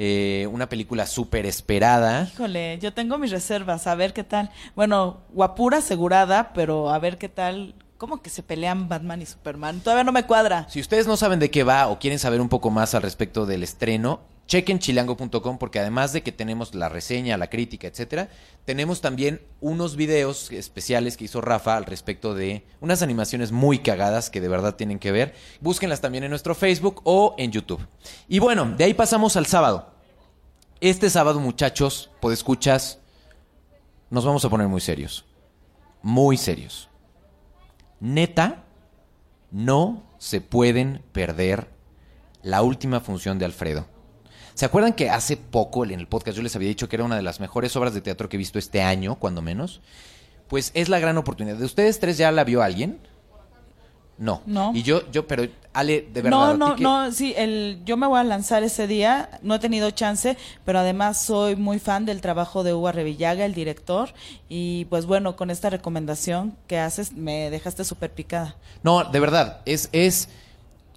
Eh, 0.00 0.48
una 0.52 0.68
película 0.68 1.06
súper 1.06 1.44
esperada. 1.44 2.28
Híjole, 2.32 2.78
yo 2.78 2.92
tengo 2.94 3.18
mis 3.18 3.32
reservas, 3.32 3.88
a 3.88 3.96
ver 3.96 4.12
qué 4.12 4.22
tal. 4.22 4.48
Bueno, 4.76 5.22
guapura 5.32 5.78
asegurada, 5.78 6.52
pero 6.52 6.90
a 6.90 7.00
ver 7.00 7.18
qué 7.18 7.28
tal. 7.28 7.74
¿Cómo 7.98 8.22
que 8.22 8.30
se 8.30 8.44
pelean 8.44 8.88
Batman 8.88 9.22
y 9.22 9.26
Superman? 9.26 9.80
Todavía 9.80 10.04
no 10.04 10.12
me 10.12 10.24
cuadra. 10.24 10.68
Si 10.70 10.80
ustedes 10.80 11.08
no 11.08 11.16
saben 11.16 11.40
de 11.40 11.50
qué 11.50 11.64
va 11.64 11.88
o 11.88 11.98
quieren 11.98 12.20
saber 12.20 12.40
un 12.40 12.48
poco 12.48 12.70
más 12.70 12.94
al 12.94 13.02
respecto 13.02 13.44
del 13.44 13.64
estreno, 13.64 14.20
chequen 14.46 14.78
chilango.com 14.78 15.58
porque 15.58 15.80
además 15.80 16.12
de 16.12 16.22
que 16.22 16.30
tenemos 16.30 16.76
la 16.76 16.88
reseña, 16.88 17.36
la 17.36 17.50
crítica, 17.50 17.88
etcétera, 17.88 18.28
tenemos 18.64 19.00
también 19.00 19.42
unos 19.60 19.96
videos 19.96 20.52
especiales 20.52 21.16
que 21.16 21.24
hizo 21.24 21.40
Rafa 21.40 21.76
al 21.76 21.86
respecto 21.86 22.34
de 22.36 22.64
unas 22.80 23.02
animaciones 23.02 23.50
muy 23.50 23.80
cagadas 23.80 24.30
que 24.30 24.40
de 24.40 24.48
verdad 24.48 24.76
tienen 24.76 25.00
que 25.00 25.10
ver. 25.10 25.34
Búsquenlas 25.60 26.00
también 26.00 26.22
en 26.22 26.30
nuestro 26.30 26.54
Facebook 26.54 27.00
o 27.02 27.34
en 27.36 27.50
YouTube. 27.50 27.84
Y 28.28 28.38
bueno, 28.38 28.76
de 28.76 28.84
ahí 28.84 28.94
pasamos 28.94 29.36
al 29.36 29.46
sábado. 29.46 29.92
Este 30.80 31.10
sábado, 31.10 31.40
muchachos, 31.40 32.12
escuchas, 32.30 33.00
nos 34.08 34.24
vamos 34.24 34.44
a 34.44 34.48
poner 34.48 34.68
muy 34.68 34.80
serios. 34.80 35.24
Muy 36.00 36.36
serios. 36.36 36.87
Neta, 38.00 38.64
no 39.50 40.04
se 40.18 40.40
pueden 40.40 41.02
perder 41.12 41.68
la 42.42 42.62
última 42.62 43.00
función 43.00 43.38
de 43.38 43.44
Alfredo. 43.44 43.86
¿Se 44.54 44.64
acuerdan 44.64 44.92
que 44.92 45.10
hace 45.10 45.36
poco 45.36 45.84
en 45.84 45.92
el 45.92 46.08
podcast 46.08 46.36
yo 46.36 46.42
les 46.42 46.56
había 46.56 46.68
dicho 46.68 46.88
que 46.88 46.96
era 46.96 47.04
una 47.04 47.16
de 47.16 47.22
las 47.22 47.38
mejores 47.40 47.74
obras 47.76 47.94
de 47.94 48.00
teatro 48.00 48.28
que 48.28 48.36
he 48.36 48.38
visto 48.38 48.58
este 48.58 48.82
año, 48.82 49.16
cuando 49.16 49.42
menos? 49.42 49.80
Pues 50.48 50.72
es 50.74 50.88
la 50.88 50.98
gran 50.98 51.16
oportunidad. 51.16 51.56
¿De 51.56 51.64
ustedes 51.64 52.00
tres 52.00 52.18
ya 52.18 52.32
la 52.32 52.44
vio 52.44 52.62
alguien? 52.62 52.98
No. 54.18 54.42
No. 54.46 54.72
Y 54.74 54.82
yo, 54.82 55.10
yo, 55.10 55.26
pero 55.26 55.46
Ale, 55.72 56.08
de 56.12 56.22
verdad. 56.22 56.56
No, 56.56 56.66
¿a 56.66 56.76
ti 56.76 56.82
no, 56.82 57.04
no, 57.04 57.12
sí, 57.12 57.34
el, 57.36 57.80
yo 57.84 57.96
me 57.96 58.06
voy 58.06 58.18
a 58.18 58.24
lanzar 58.24 58.64
ese 58.64 58.88
día, 58.88 59.38
no 59.42 59.54
he 59.54 59.58
tenido 59.60 59.90
chance, 59.92 60.36
pero 60.64 60.80
además 60.80 61.22
soy 61.22 61.54
muy 61.54 61.78
fan 61.78 62.04
del 62.04 62.20
trabajo 62.20 62.64
de 62.64 62.74
Hugo 62.74 62.90
Revillaga, 62.90 63.44
el 63.44 63.54
director, 63.54 64.12
y 64.48 64.86
pues 64.86 65.06
bueno, 65.06 65.36
con 65.36 65.50
esta 65.50 65.70
recomendación 65.70 66.56
que 66.66 66.78
haces 66.78 67.12
me 67.12 67.48
dejaste 67.50 67.84
súper 67.84 68.12
picada. 68.12 68.56
No, 68.82 69.04
de 69.04 69.20
verdad, 69.20 69.60
es, 69.66 69.88
es 69.92 70.30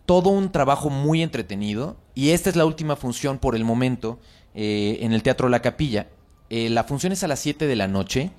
todo 0.06 0.30
un 0.30 0.52
trabajo 0.52 0.90
muy 0.90 1.22
entretenido 1.22 1.98
y 2.16 2.32
esta 2.32 2.50
es 2.50 2.56
la 2.56 2.66
última 2.66 2.96
función 2.96 3.38
por 3.38 3.56
el 3.56 3.64
momento 3.64 4.20
eh, 4.56 4.98
en 5.02 5.14
el 5.14 5.22
Teatro 5.22 5.48
La 5.48 5.62
Capilla. 5.62 6.08
Eh, 6.50 6.70
la 6.70 6.84
función 6.84 7.14
es 7.14 7.24
a 7.24 7.28
las 7.28 7.40
7 7.40 7.68
de 7.68 7.76
la 7.76 7.88
noche 7.88 8.32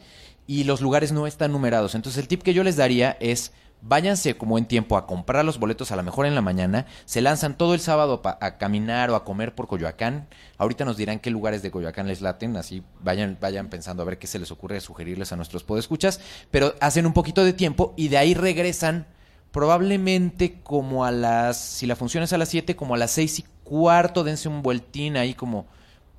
y 0.47 0.65
los 0.65 0.81
lugares 0.81 1.13
no 1.13 1.27
están 1.27 1.53
numerados. 1.53 1.95
Entonces 1.95 2.21
el 2.21 2.29
tip 2.29 2.43
que 2.43 2.53
yo 2.53 2.65
les 2.65 2.77
daría 2.77 3.17
es 3.21 3.53
váyanse 3.83 4.37
como 4.37 4.57
en 4.59 4.67
tiempo 4.67 4.97
a 4.97 5.07
comprar 5.07 5.45
los 5.45 5.59
boletos 5.59 5.91
a 5.91 5.97
lo 5.97 6.03
mejor 6.03 6.25
en 6.25 6.35
la 6.35 6.41
mañana. 6.41 6.87
Se 7.05 7.21
lanzan 7.21 7.59
todo 7.59 7.75
el 7.75 7.81
sábado 7.81 8.23
a, 8.25 8.57
caminar 8.57 9.11
o 9.11 9.17
a 9.17 9.25
comer 9.25 9.55
por 9.55 9.67
Coyoacán. 9.67 10.29
Ahorita 10.57 10.85
nos 10.85 10.97
dirán 10.97 11.19
qué 11.19 11.31
lugares 11.31 11.63
de 11.63 11.71
Coyoacán 11.71 12.07
les 12.07 12.21
laten, 12.21 12.57
así 12.57 12.83
vayan, 13.01 13.37
vayan 13.41 13.69
pensando 13.69 14.03
a 14.03 14.07
ver 14.07 14.19
qué 14.19 14.27
se 14.27 14.39
les 14.39 14.51
ocurre 14.51 14.81
sugerirles 14.81 15.33
a 15.33 15.37
nuestros 15.37 15.65
podescuchas. 15.65 16.21
Pero 16.51 16.75
hacen 16.81 17.07
un 17.07 17.13
poquito 17.13 17.45
de 17.45 17.53
tiempo 17.53 17.93
y 17.97 18.09
de 18.09 18.19
ahí 18.19 18.35
regresan 18.35 19.07
probablemente 19.51 20.61
como 20.63 21.05
a 21.05 21.11
las, 21.11 21.59
si 21.59 21.87
la 21.87 21.97
función 21.97 22.23
es 22.23 22.33
a 22.33 22.39
las 22.39 22.49
7, 22.49 22.75
como 22.75 22.95
a 22.95 22.99
las 22.99 23.11
seis 23.11 23.39
y 23.39 23.45
cuarto, 23.65 24.25
dense 24.25 24.49
un 24.49 24.63
vueltín 24.63 25.17
ahí 25.17 25.35
como 25.35 25.67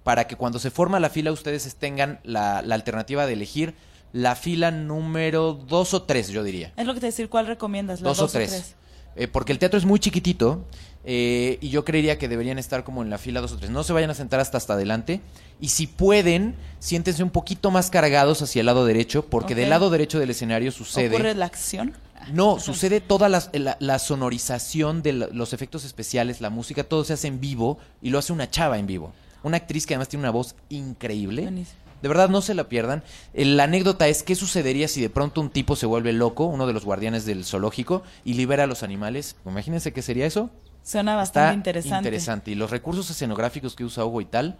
para 0.04 0.28
que 0.28 0.36
cuando 0.36 0.60
se 0.60 0.70
forma 0.70 1.00
la 1.00 1.10
fila 1.10 1.32
ustedes 1.32 1.76
tengan 1.76 2.20
la, 2.24 2.62
la 2.62 2.76
alternativa 2.76 3.26
de 3.26 3.34
elegir 3.34 3.74
la 4.14 4.36
fila 4.36 4.72
número 4.72 5.54
2 5.54 5.94
o 5.94 6.04
3, 6.04 6.30
yo 6.30 6.44
diría. 6.44 6.72
Es 6.78 6.86
lo 6.86 6.94
que 6.94 7.02
te 7.02 7.08
decir, 7.08 7.28
¿cuál 7.30 7.48
recomiendas? 7.48 8.00
¿La 8.02 8.10
Dos 8.10 8.20
o 8.20 8.28
tres. 8.30 8.76
Eh, 9.16 9.28
porque 9.28 9.52
el 9.52 9.60
teatro 9.60 9.78
es 9.78 9.86
muy 9.86 10.00
chiquitito 10.00 10.66
eh, 11.06 11.60
y 11.62 11.70
yo 11.70 11.86
creería 11.86 12.18
que 12.18 12.28
deberían 12.28 12.58
estar 12.58 12.84
como 12.84 13.04
en 13.04 13.10
la 13.12 13.18
fila 13.20 13.42
dos 13.42 13.52
o 13.52 13.58
tres. 13.58 13.70
No 13.70 13.84
se 13.84 13.94
vayan 13.94 14.10
a 14.10 14.14
sentar 14.16 14.40
hasta 14.40 14.58
hasta 14.58 14.74
adelante. 14.74 15.22
Y 15.60 15.70
si 15.70 15.86
pueden, 15.86 16.56
siéntense 16.80 17.22
un 17.24 17.30
poquito 17.30 17.70
más 17.70 17.90
cargados 17.92 18.42
hacia 18.42 18.62
el 18.62 18.66
lado 18.66 18.86
derecho, 18.86 19.26
porque 19.26 19.54
del 19.54 19.70
lado 19.70 19.90
derecho 19.92 20.18
del 20.20 20.30
escenario 20.32 20.72
sucede... 20.72 21.10
¿Ocurre 21.14 21.36
la 21.36 21.46
acción? 21.46 21.94
No, 22.32 22.60
sucede 22.60 23.02
toda 23.02 23.30
la, 23.30 23.44
la- 23.54 23.78
la 23.80 24.00
sonorización 24.00 25.02
de 25.04 25.14
la- 25.14 25.28
los 25.32 25.54
efectos 25.54 25.84
especiales, 25.86 26.42
la 26.42 26.50
música, 26.50 26.84
todo 26.84 27.04
se 27.04 27.14
hace 27.14 27.28
en 27.28 27.40
vivo 27.40 27.78
y 28.02 28.10
lo 28.10 28.18
hace 28.18 28.34
una 28.34 28.50
chava 28.50 28.80
en 28.80 28.88
vivo. 28.88 29.14
Una 29.44 29.58
actriz 29.58 29.86
que 29.86 29.94
además 29.94 30.08
tiene 30.10 30.22
una 30.24 30.32
voz 30.32 30.56
increíble. 30.70 31.42
Buenísimo. 31.44 31.83
De 32.04 32.10
verdad, 32.10 32.30
no 32.30 32.42
se 32.42 32.54
la 32.54 32.70
pierdan. 32.70 33.02
Eh, 33.34 33.46
La 33.46 33.64
anécdota 33.64 34.08
es 34.08 34.22
qué 34.24 34.36
sucedería 34.36 34.88
si 34.88 35.02
de 35.02 35.10
pronto 35.10 35.42
un 35.42 35.50
tipo 35.50 35.76
se 35.76 35.86
vuelve 35.88 36.14
loco, 36.14 36.46
uno 36.46 36.68
de 36.68 36.74
los 36.74 36.84
guardianes 36.86 37.26
del 37.26 37.46
zoológico, 37.46 38.04
y 38.26 38.34
libera 38.36 38.66
a 38.66 38.68
los 38.68 38.84
animales. 38.84 39.38
Imagínense 39.46 39.94
qué 39.94 40.02
sería 40.02 40.26
eso. 40.28 40.50
Suena 40.84 41.16
bastante 41.16 41.48
Está 41.52 41.58
interesante. 41.58 41.98
interesante. 42.10 42.52
Y 42.52 42.56
los 42.56 42.70
recursos 42.72 43.10
escenográficos 43.10 43.74
que 43.76 43.86
usa 43.86 44.04
Hugo 44.06 44.20
y 44.22 44.26
tal, 44.26 44.58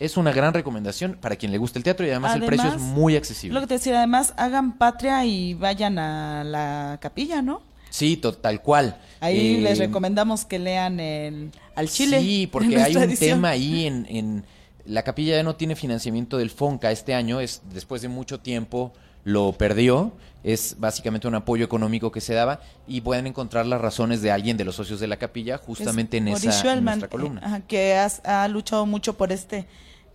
es 0.00 0.16
una 0.16 0.32
gran 0.32 0.52
recomendación 0.52 1.16
para 1.20 1.36
quien 1.36 1.52
le 1.52 1.58
guste 1.58 1.78
el 1.78 1.84
teatro 1.84 2.04
y 2.04 2.10
además, 2.10 2.34
el 2.34 2.42
precio 2.44 2.68
es 2.70 2.78
muy 2.80 3.14
accesible. 3.14 3.54
Lo 3.54 3.60
que 3.60 3.68
te 3.68 3.74
decía, 3.74 3.96
además, 3.98 4.34
hagan 4.36 4.76
patria 4.76 5.24
y 5.24 5.54
vayan 5.54 6.00
a 6.00 6.42
la 6.42 6.98
capilla, 7.00 7.42
¿no? 7.42 7.62
Sí, 7.90 8.16
tal 8.16 8.60
cual. 8.60 8.98
Ahí 9.20 9.58
Eh, 9.58 9.60
les 9.60 9.78
recomendamos 9.78 10.44
que 10.46 10.58
lean 10.58 10.98
el, 10.98 11.52
al 11.76 11.88
Chile. 11.88 12.20
Sí, 12.20 12.48
porque 12.50 12.76
hay 12.82 12.96
un 12.96 13.02
edición. 13.04 13.36
tema 13.38 13.50
ahí 13.50 13.86
en, 13.86 14.06
en- 14.08 14.44
La 14.84 15.02
capilla 15.02 15.36
ya 15.36 15.42
no 15.42 15.54
tiene 15.56 15.76
financiamiento 15.76 16.38
del 16.38 16.50
FONCA 16.50 16.90
este 16.90 17.14
año, 17.14 17.40
es 17.40 17.62
después 17.72 18.02
de 18.02 18.08
mucho 18.08 18.40
tiempo 18.40 18.92
lo 19.24 19.52
perdió, 19.52 20.12
es 20.42 20.74
básicamente 20.80 21.28
un 21.28 21.36
apoyo 21.36 21.64
económico 21.64 22.10
que 22.10 22.20
se 22.20 22.34
daba 22.34 22.60
y 22.88 23.02
pueden 23.02 23.28
encontrar 23.28 23.66
las 23.66 23.80
razones 23.80 24.20
de 24.20 24.32
alguien 24.32 24.56
de 24.56 24.64
los 24.64 24.74
socios 24.74 24.98
de 24.98 25.06
la 25.06 25.16
capilla 25.16 25.58
justamente 25.58 26.16
en 26.16 26.26
Es 26.26 26.42
esa 26.44 26.72
en 26.74 26.84
nuestra 26.84 27.08
columna. 27.08 27.40
eh, 27.40 27.44
ajá, 27.46 27.60
que 27.60 27.94
has- 27.94 28.20
ha 28.24 28.48
luchado 28.48 28.84
mucho 28.84 29.16
por 29.16 29.30
este, 29.30 29.66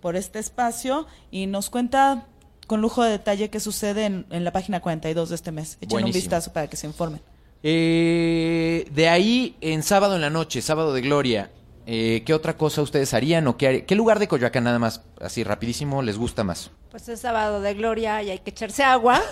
por 0.01 0.17
este 0.17 0.39
espacio 0.39 1.08
y 1.32 1.45
nos 1.47 1.69
cuenta 1.69 2.25
con 2.67 2.82
lujo 2.82 3.01
de 3.01 3.12
detalle 3.12 3.49
qué 3.49 3.62
sucede 3.62 4.03
en, 4.03 4.25
en 4.30 4.43
la 4.43 4.51
página 4.51 4.82
42 4.82 5.30
de 5.30 5.36
este 5.36 5.53
mes. 5.53 5.77
Echen 5.80 6.03
un 6.03 6.12
vistazo 6.12 6.51
para 6.51 6.67
que 6.67 6.75
se 6.75 6.86
informen. 6.88 7.21
Eh, 7.63 8.86
de 8.93 9.08
ahí, 9.10 9.56
en 9.62 9.84
sábado 9.84 10.15
en 10.15 10.21
la 10.21 10.30
noche, 10.30 10.62
sábado 10.62 10.93
de 10.93 11.01
gloria, 11.01 11.49
eh, 11.89 12.23
¿qué 12.26 12.34
otra 12.34 12.58
cosa 12.58 12.82
ustedes 12.82 13.13
harían 13.13 13.47
o 13.47 13.56
qué, 13.56 13.86
lugar 13.91 14.19
de 14.19 14.28
Coyoacán 14.28 14.65
nada 14.65 14.78
más, 14.78 15.04
así 15.21 15.45
rapidísimo, 15.45 16.02
les 16.02 16.17
gusta 16.17 16.43
más? 16.43 16.69
Pues 16.91 17.08
es 17.08 17.21
sábado 17.21 17.62
de 17.62 17.73
gloria 17.76 18.21
y 18.21 18.30
hay 18.30 18.39
que 18.39 18.50
echarse 18.50 18.84
agua. 18.84 19.21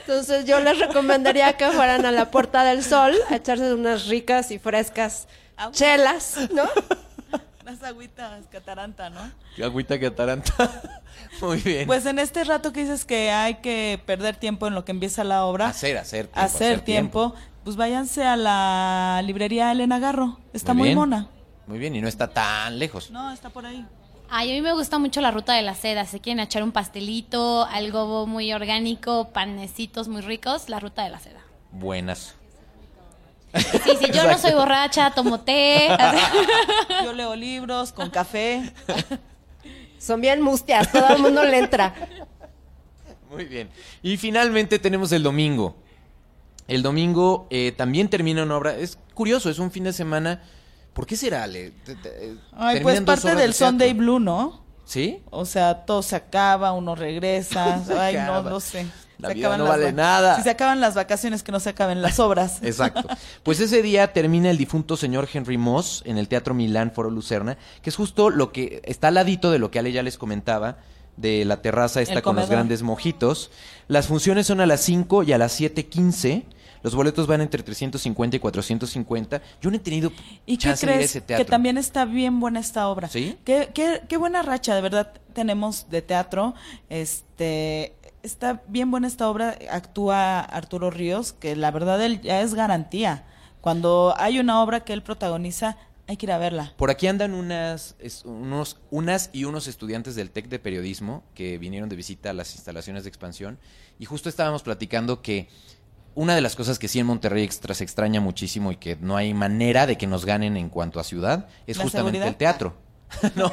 Entonces 0.00 0.44
yo 0.44 0.58
les 0.58 0.76
recomendaría 0.80 1.52
que 1.52 1.68
fueran 1.68 2.04
a 2.04 2.10
la 2.10 2.32
Puerta 2.32 2.64
del 2.64 2.82
Sol 2.82 3.14
a 3.30 3.36
echarse 3.36 3.72
unas 3.72 4.08
ricas 4.08 4.50
y 4.50 4.58
frescas 4.58 5.28
chelas, 5.70 6.36
¿no? 6.52 6.64
Las 7.64 7.80
agüitas 7.84 8.44
cataranta, 8.50 9.10
¿no? 9.10 9.30
Agüita 9.62 10.00
que 10.00 10.06
ataranta. 10.06 10.52
Muy 11.40 11.58
bien. 11.58 11.86
Pues 11.86 12.06
en 12.06 12.18
este 12.18 12.42
rato 12.42 12.72
que 12.72 12.80
dices 12.80 13.04
que 13.04 13.30
hay 13.30 13.56
que 13.56 14.02
perder 14.04 14.34
tiempo 14.34 14.66
en 14.66 14.74
lo 14.74 14.84
que 14.84 14.90
empieza 14.90 15.22
la 15.22 15.44
obra, 15.44 15.68
hacer, 15.68 15.98
hacer 15.98 16.26
tiempo. 16.26 16.40
hacer 16.40 16.80
tiempo, 16.80 17.34
pues 17.68 17.76
váyanse 17.76 18.24
a 18.24 18.34
la 18.34 19.20
librería 19.26 19.70
Elena 19.70 19.98
Garro. 19.98 20.38
Está 20.54 20.72
muy, 20.72 20.94
mona. 20.94 21.28
Muy 21.66 21.78
bien, 21.78 21.94
y 21.94 22.00
no 22.00 22.08
está 22.08 22.28
tan 22.28 22.78
lejos. 22.78 23.10
No, 23.10 23.30
está 23.30 23.50
por 23.50 23.66
ahí. 23.66 23.84
Ay, 24.30 24.52
a 24.52 24.54
mí 24.54 24.62
me 24.62 24.72
gusta 24.72 24.98
mucho 24.98 25.20
la 25.20 25.30
ruta 25.32 25.52
de 25.52 25.60
la 25.60 25.74
seda. 25.74 26.06
Si 26.06 26.18
quieren 26.18 26.40
echar 26.40 26.62
un 26.62 26.72
pastelito, 26.72 27.66
algo 27.66 28.26
muy 28.26 28.54
orgánico, 28.54 29.28
panecitos 29.34 30.08
muy 30.08 30.22
ricos, 30.22 30.70
la 30.70 30.80
ruta 30.80 31.04
de 31.04 31.10
la 31.10 31.18
seda. 31.18 31.40
Buenas. 31.70 32.36
Sí, 33.54 33.96
sí, 34.00 34.10
yo 34.14 34.24
no 34.26 34.38
soy 34.38 34.54
borracha, 34.54 35.10
tomo 35.10 35.40
té. 35.40 35.90
Yo 37.04 37.12
leo 37.12 37.36
libros 37.36 37.92
con 37.92 38.08
café. 38.08 38.72
Son 39.98 40.22
bien 40.22 40.40
mustias, 40.40 40.90
todo 40.90 41.06
el 41.10 41.18
mundo 41.20 41.44
le 41.44 41.58
entra. 41.58 41.94
Muy 43.30 43.44
bien. 43.44 43.68
Y 44.02 44.16
finalmente 44.16 44.78
tenemos 44.78 45.12
el 45.12 45.22
domingo. 45.22 45.76
El 46.68 46.82
domingo 46.82 47.46
eh, 47.50 47.72
también 47.76 48.08
termina 48.08 48.42
una 48.44 48.56
obra. 48.56 48.76
Es 48.76 48.98
curioso, 49.14 49.50
es 49.50 49.58
un 49.58 49.70
fin 49.72 49.84
de 49.84 49.92
semana. 49.92 50.42
¿Por 50.92 51.06
qué 51.06 51.16
será, 51.16 51.44
Ale? 51.44 51.72
Te- 51.84 51.96
te- 51.96 52.26
eh, 52.30 52.34
Ay, 52.52 52.80
pues 52.80 53.00
parte 53.00 53.34
del 53.34 53.48
de. 53.50 53.52
Sunday 53.52 53.92
Blue, 53.94 54.20
¿no? 54.20 54.62
¿Sí? 54.84 55.22
O 55.30 55.44
sea, 55.44 55.84
todo 55.84 56.02
se 56.02 56.16
acaba, 56.16 56.72
uno 56.72 56.94
regresa. 56.94 57.82
Se 57.86 57.98
Ay, 57.98 58.14
no, 58.16 58.20
acaba. 58.22 58.50
no 58.50 58.60
sé. 58.60 58.86
La 59.18 59.28
Se 59.28 59.34
vida 59.34 59.56
no 59.58 59.64
vale 59.64 59.86
va- 59.86 59.92
nada. 59.92 60.36
Si 60.36 60.42
se 60.42 60.50
acaban 60.50 60.80
las 60.80 60.94
vacaciones, 60.94 61.42
que 61.42 61.50
no 61.50 61.58
se 61.58 61.70
acaben 61.70 62.02
las 62.02 62.20
obras. 62.20 62.58
Exacto. 62.62 63.08
Pues 63.42 63.58
ese 63.60 63.82
día 63.82 64.12
termina 64.12 64.48
el 64.50 64.56
difunto 64.56 64.96
señor 64.96 65.28
Henry 65.32 65.58
Moss 65.58 66.02
en 66.06 66.18
el 66.18 66.28
Teatro 66.28 66.54
Milán 66.54 66.92
Foro 66.92 67.10
Lucerna, 67.10 67.58
que 67.82 67.90
es 67.90 67.96
justo 67.96 68.30
lo 68.30 68.52
que 68.52 68.80
está 68.84 69.08
al 69.08 69.14
ladito 69.14 69.50
de 69.50 69.58
lo 69.58 69.70
que 69.72 69.80
Ale 69.80 69.90
ya 69.90 70.04
les 70.04 70.18
comentaba, 70.18 70.78
de 71.16 71.44
la 71.44 71.62
terraza 71.62 72.00
esta 72.00 72.14
El 72.14 72.22
con 72.22 72.36
los 72.36 72.48
grandes 72.48 72.82
mojitos. 72.82 73.50
Las 73.88 74.06
funciones 74.06 74.46
son 74.46 74.60
a 74.60 74.66
las 74.66 74.82
5 74.82 75.24
y 75.24 75.32
a 75.32 75.38
las 75.38 75.60
7.15. 75.60 76.44
Los 76.82 76.94
boletos 76.94 77.26
van 77.26 77.40
entre 77.40 77.62
350 77.62 78.36
y 78.36 78.40
450. 78.40 79.42
Yo 79.60 79.70
no 79.70 79.76
he 79.76 79.80
tenido 79.80 80.12
¿Y 80.46 80.56
qué 80.56 80.64
chance 80.64 80.86
de 80.86 80.92
ir 80.92 80.94
a 80.94 80.98
crees? 80.98 81.10
ese 81.10 81.20
Que 81.20 81.26
teatro. 81.26 81.46
también 81.46 81.78
está 81.78 82.04
bien 82.04 82.40
buena 82.40 82.60
esta 82.60 82.88
obra. 82.88 83.08
¿Sí? 83.08 83.36
Qué, 83.44 83.70
qué, 83.74 84.02
qué 84.08 84.16
buena 84.16 84.42
racha, 84.42 84.74
de 84.74 84.80
verdad, 84.80 85.12
tenemos 85.32 85.88
de 85.90 86.02
teatro. 86.02 86.54
Este, 86.88 87.94
está 88.22 88.62
bien 88.68 88.90
buena 88.90 89.06
esta 89.06 89.28
obra. 89.28 89.56
Actúa 89.70 90.40
Arturo 90.40 90.90
Ríos, 90.90 91.32
que 91.32 91.56
la 91.56 91.70
verdad 91.70 92.02
él 92.04 92.20
ya 92.20 92.40
es 92.42 92.54
garantía. 92.54 93.24
Cuando 93.60 94.14
hay 94.18 94.38
una 94.38 94.62
obra 94.62 94.80
que 94.80 94.92
él 94.92 95.02
protagoniza, 95.02 95.76
hay 96.06 96.16
que 96.16 96.26
ir 96.26 96.32
a 96.32 96.38
verla. 96.38 96.72
Por 96.76 96.90
aquí 96.90 97.06
andan 97.06 97.34
unas, 97.34 97.96
es- 97.98 98.24
unos, 98.24 98.78
unas 98.90 99.30
y 99.32 99.44
unos 99.44 99.66
estudiantes 99.66 100.14
del 100.14 100.30
TEC 100.30 100.48
de 100.48 100.58
Periodismo 100.58 101.22
que 101.34 101.58
vinieron 101.58 101.88
de 101.88 101.96
visita 101.96 102.30
a 102.30 102.32
las 102.32 102.54
instalaciones 102.54 103.02
de 103.02 103.08
expansión 103.10 103.58
y 103.98 104.06
justo 104.06 104.28
estábamos 104.28 104.62
platicando 104.62 105.20
que 105.20 105.48
una 106.18 106.34
de 106.34 106.40
las 106.40 106.56
cosas 106.56 106.80
que 106.80 106.88
sí 106.88 106.98
en 106.98 107.06
Monterrey 107.06 107.44
extra 107.44 107.74
se 107.74 107.84
extraña 107.84 108.20
muchísimo 108.20 108.72
y 108.72 108.76
que 108.76 108.96
no 109.00 109.16
hay 109.16 109.34
manera 109.34 109.86
de 109.86 109.96
que 109.96 110.08
nos 110.08 110.24
ganen 110.24 110.56
en 110.56 110.68
cuanto 110.68 110.98
a 110.98 111.04
ciudad 111.04 111.46
es 111.66 111.76
¿La 111.76 111.84
justamente 111.84 112.18
seguridad? 112.18 112.28
el 112.28 112.36
teatro. 112.36 112.76
no, 113.36 113.52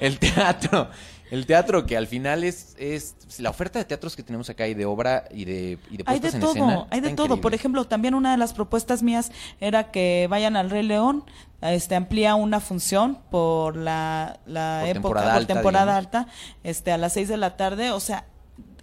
el 0.00 0.18
teatro. 0.18 0.90
El 1.30 1.46
teatro 1.46 1.86
que 1.86 1.96
al 1.96 2.08
final 2.08 2.42
es, 2.42 2.74
es 2.76 3.14
la 3.38 3.50
oferta 3.50 3.78
de 3.78 3.84
teatros 3.84 4.16
que 4.16 4.24
tenemos 4.24 4.50
acá 4.50 4.66
y 4.66 4.74
de 4.74 4.84
obra 4.86 5.26
y 5.30 5.44
de, 5.44 5.78
y 5.88 5.96
de 5.98 6.04
Hay 6.04 6.18
puestas 6.18 6.32
de 6.32 6.38
en 6.38 6.40
todo, 6.40 6.50
escena. 6.50 6.86
hay 6.90 7.00
de 7.00 7.10
todo. 7.10 7.40
Por 7.40 7.54
ejemplo, 7.54 7.86
también 7.86 8.14
una 8.14 8.32
de 8.32 8.38
las 8.38 8.52
propuestas 8.52 9.04
mías 9.04 9.30
era 9.60 9.92
que 9.92 10.26
vayan 10.28 10.56
al 10.56 10.70
Rey 10.70 10.82
León, 10.82 11.24
este 11.60 11.94
amplía 11.94 12.34
una 12.34 12.58
función 12.58 13.18
por 13.30 13.76
la, 13.76 14.40
la 14.46 14.80
Por 14.80 14.88
época, 14.88 14.92
temporada 14.92 15.26
por 15.28 15.36
alta, 15.36 15.54
temporada 15.54 15.84
digamos. 16.00 16.06
alta, 16.06 16.26
este 16.64 16.90
a 16.90 16.98
las 16.98 17.12
seis 17.12 17.28
de 17.28 17.36
la 17.36 17.56
tarde, 17.56 17.92
o 17.92 18.00
sea, 18.00 18.26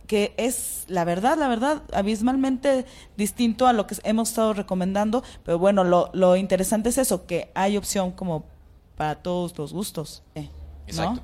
que 0.07 0.33
es 0.37 0.85
la 0.87 1.03
verdad, 1.03 1.37
la 1.37 1.47
verdad, 1.49 1.83
abismalmente 1.93 2.85
distinto 3.17 3.67
a 3.67 3.73
lo 3.73 3.85
que 3.87 3.95
hemos 4.03 4.29
estado 4.29 4.53
recomendando, 4.53 5.23
pero 5.43 5.59
bueno, 5.59 5.83
lo, 5.83 6.09
lo 6.13 6.35
interesante 6.37 6.89
es 6.89 6.97
eso, 6.97 7.25
que 7.27 7.51
hay 7.53 7.77
opción 7.77 8.11
como 8.11 8.45
para 8.95 9.15
todos 9.15 9.57
los 9.57 9.73
gustos. 9.73 10.23
eh. 10.35 10.49
Exacto. 10.87 11.21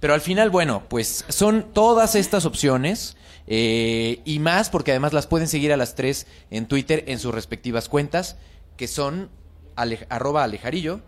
Pero 0.00 0.12
al 0.14 0.20
final, 0.20 0.50
bueno, 0.50 0.82
pues 0.88 1.24
son 1.28 1.72
todas 1.72 2.14
estas 2.14 2.44
opciones 2.44 3.16
eh, 3.46 4.20
y 4.26 4.38
más 4.38 4.68
porque 4.70 4.90
además 4.92 5.12
las 5.14 5.26
pueden 5.26 5.48
seguir 5.48 5.72
a 5.72 5.76
las 5.78 5.94
tres 5.94 6.26
en 6.50 6.66
Twitter 6.68 7.04
en 7.08 7.18
sus 7.18 7.34
respectivas 7.34 7.88
cuentas, 7.88 8.36
que 8.76 8.86
son 8.86 9.30
ale- 9.74 10.06
arroba 10.10 10.44
alejarillo, 10.44 11.00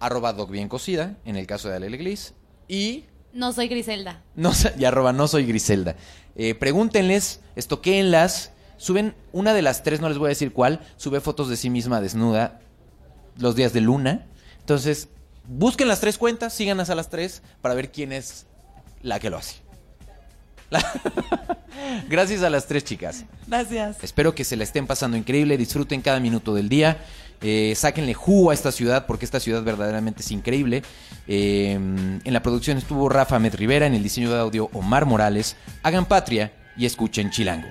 arroba 0.00 0.32
doc 0.32 0.50
bien 0.50 0.68
cocida, 0.68 1.16
en 1.24 1.36
el 1.36 1.46
caso 1.46 1.68
de 1.68 1.76
Alele 1.76 1.96
Glis, 1.98 2.34
y, 2.68 3.04
No 3.36 3.52
soy 3.52 3.68
Griselda. 3.68 4.22
no, 4.34 4.52
y 4.78 4.84
arroba 4.84 5.12
no 5.12 5.28
soy 5.28 5.44
Griselda. 5.44 5.94
Eh, 6.34 6.54
pregúntenles, 6.54 7.40
estoquéenlas, 7.54 8.52
suben, 8.78 9.14
una 9.32 9.52
de 9.52 9.62
las 9.62 9.82
tres, 9.82 10.00
no 10.00 10.08
les 10.08 10.18
voy 10.18 10.26
a 10.26 10.28
decir 10.30 10.52
cuál, 10.52 10.80
sube 10.96 11.20
fotos 11.20 11.48
de 11.48 11.56
sí 11.56 11.70
misma 11.70 12.00
desnuda 12.00 12.60
los 13.38 13.54
días 13.54 13.72
de 13.72 13.82
luna. 13.82 14.26
Entonces, 14.60 15.08
busquen 15.46 15.86
las 15.88 16.00
tres 16.00 16.18
cuentas, 16.18 16.54
síganas 16.54 16.90
a 16.90 16.94
las 16.94 17.10
tres 17.10 17.42
para 17.60 17.74
ver 17.74 17.92
quién 17.92 18.12
es 18.12 18.46
la 19.02 19.20
que 19.20 19.30
lo 19.30 19.36
hace. 19.36 19.65
Gracias 22.08 22.42
a 22.42 22.50
las 22.50 22.66
tres 22.66 22.84
chicas. 22.84 23.24
Gracias. 23.46 24.02
Espero 24.02 24.34
que 24.34 24.44
se 24.44 24.56
la 24.56 24.64
estén 24.64 24.86
pasando 24.86 25.16
increíble, 25.16 25.56
disfruten 25.56 26.00
cada 26.00 26.20
minuto 26.20 26.54
del 26.54 26.68
día, 26.68 26.98
eh, 27.40 27.74
sáquenle 27.76 28.14
jugo 28.14 28.50
a 28.50 28.54
esta 28.54 28.72
ciudad 28.72 29.06
porque 29.06 29.24
esta 29.24 29.40
ciudad 29.40 29.62
verdaderamente 29.62 30.22
es 30.22 30.30
increíble. 30.30 30.82
Eh, 31.28 31.72
en 31.74 32.32
la 32.32 32.42
producción 32.42 32.78
estuvo 32.78 33.08
Rafa 33.08 33.38
Med 33.38 33.54
Rivera, 33.54 33.86
en 33.86 33.94
el 33.94 34.02
diseño 34.02 34.30
de 34.30 34.40
audio 34.40 34.70
Omar 34.72 35.06
Morales. 35.06 35.56
Hagan 35.82 36.06
patria 36.06 36.52
y 36.76 36.86
escuchen 36.86 37.30
Chilango. 37.30 37.68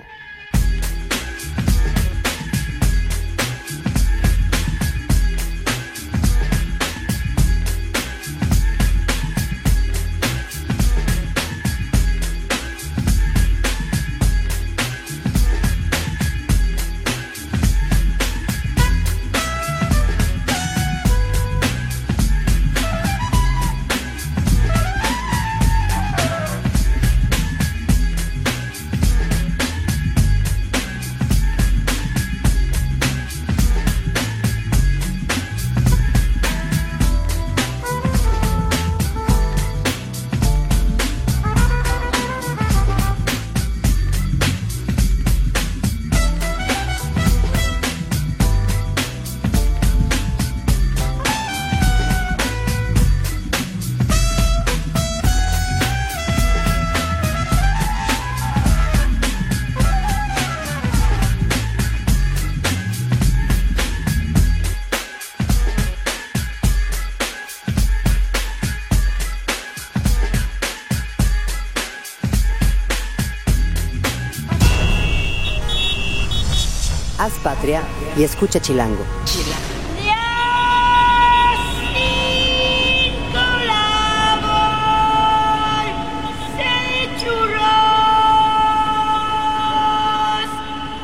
Y 78.16 78.24
escucha 78.24 78.60
Chilango. 78.60 79.04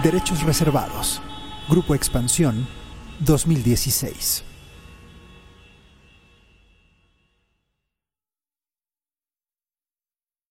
Derechos 0.02 0.42
reservados. 0.42 1.22
Grupo 1.68 1.94
Expansión 1.94 2.66
2016. 3.20 4.51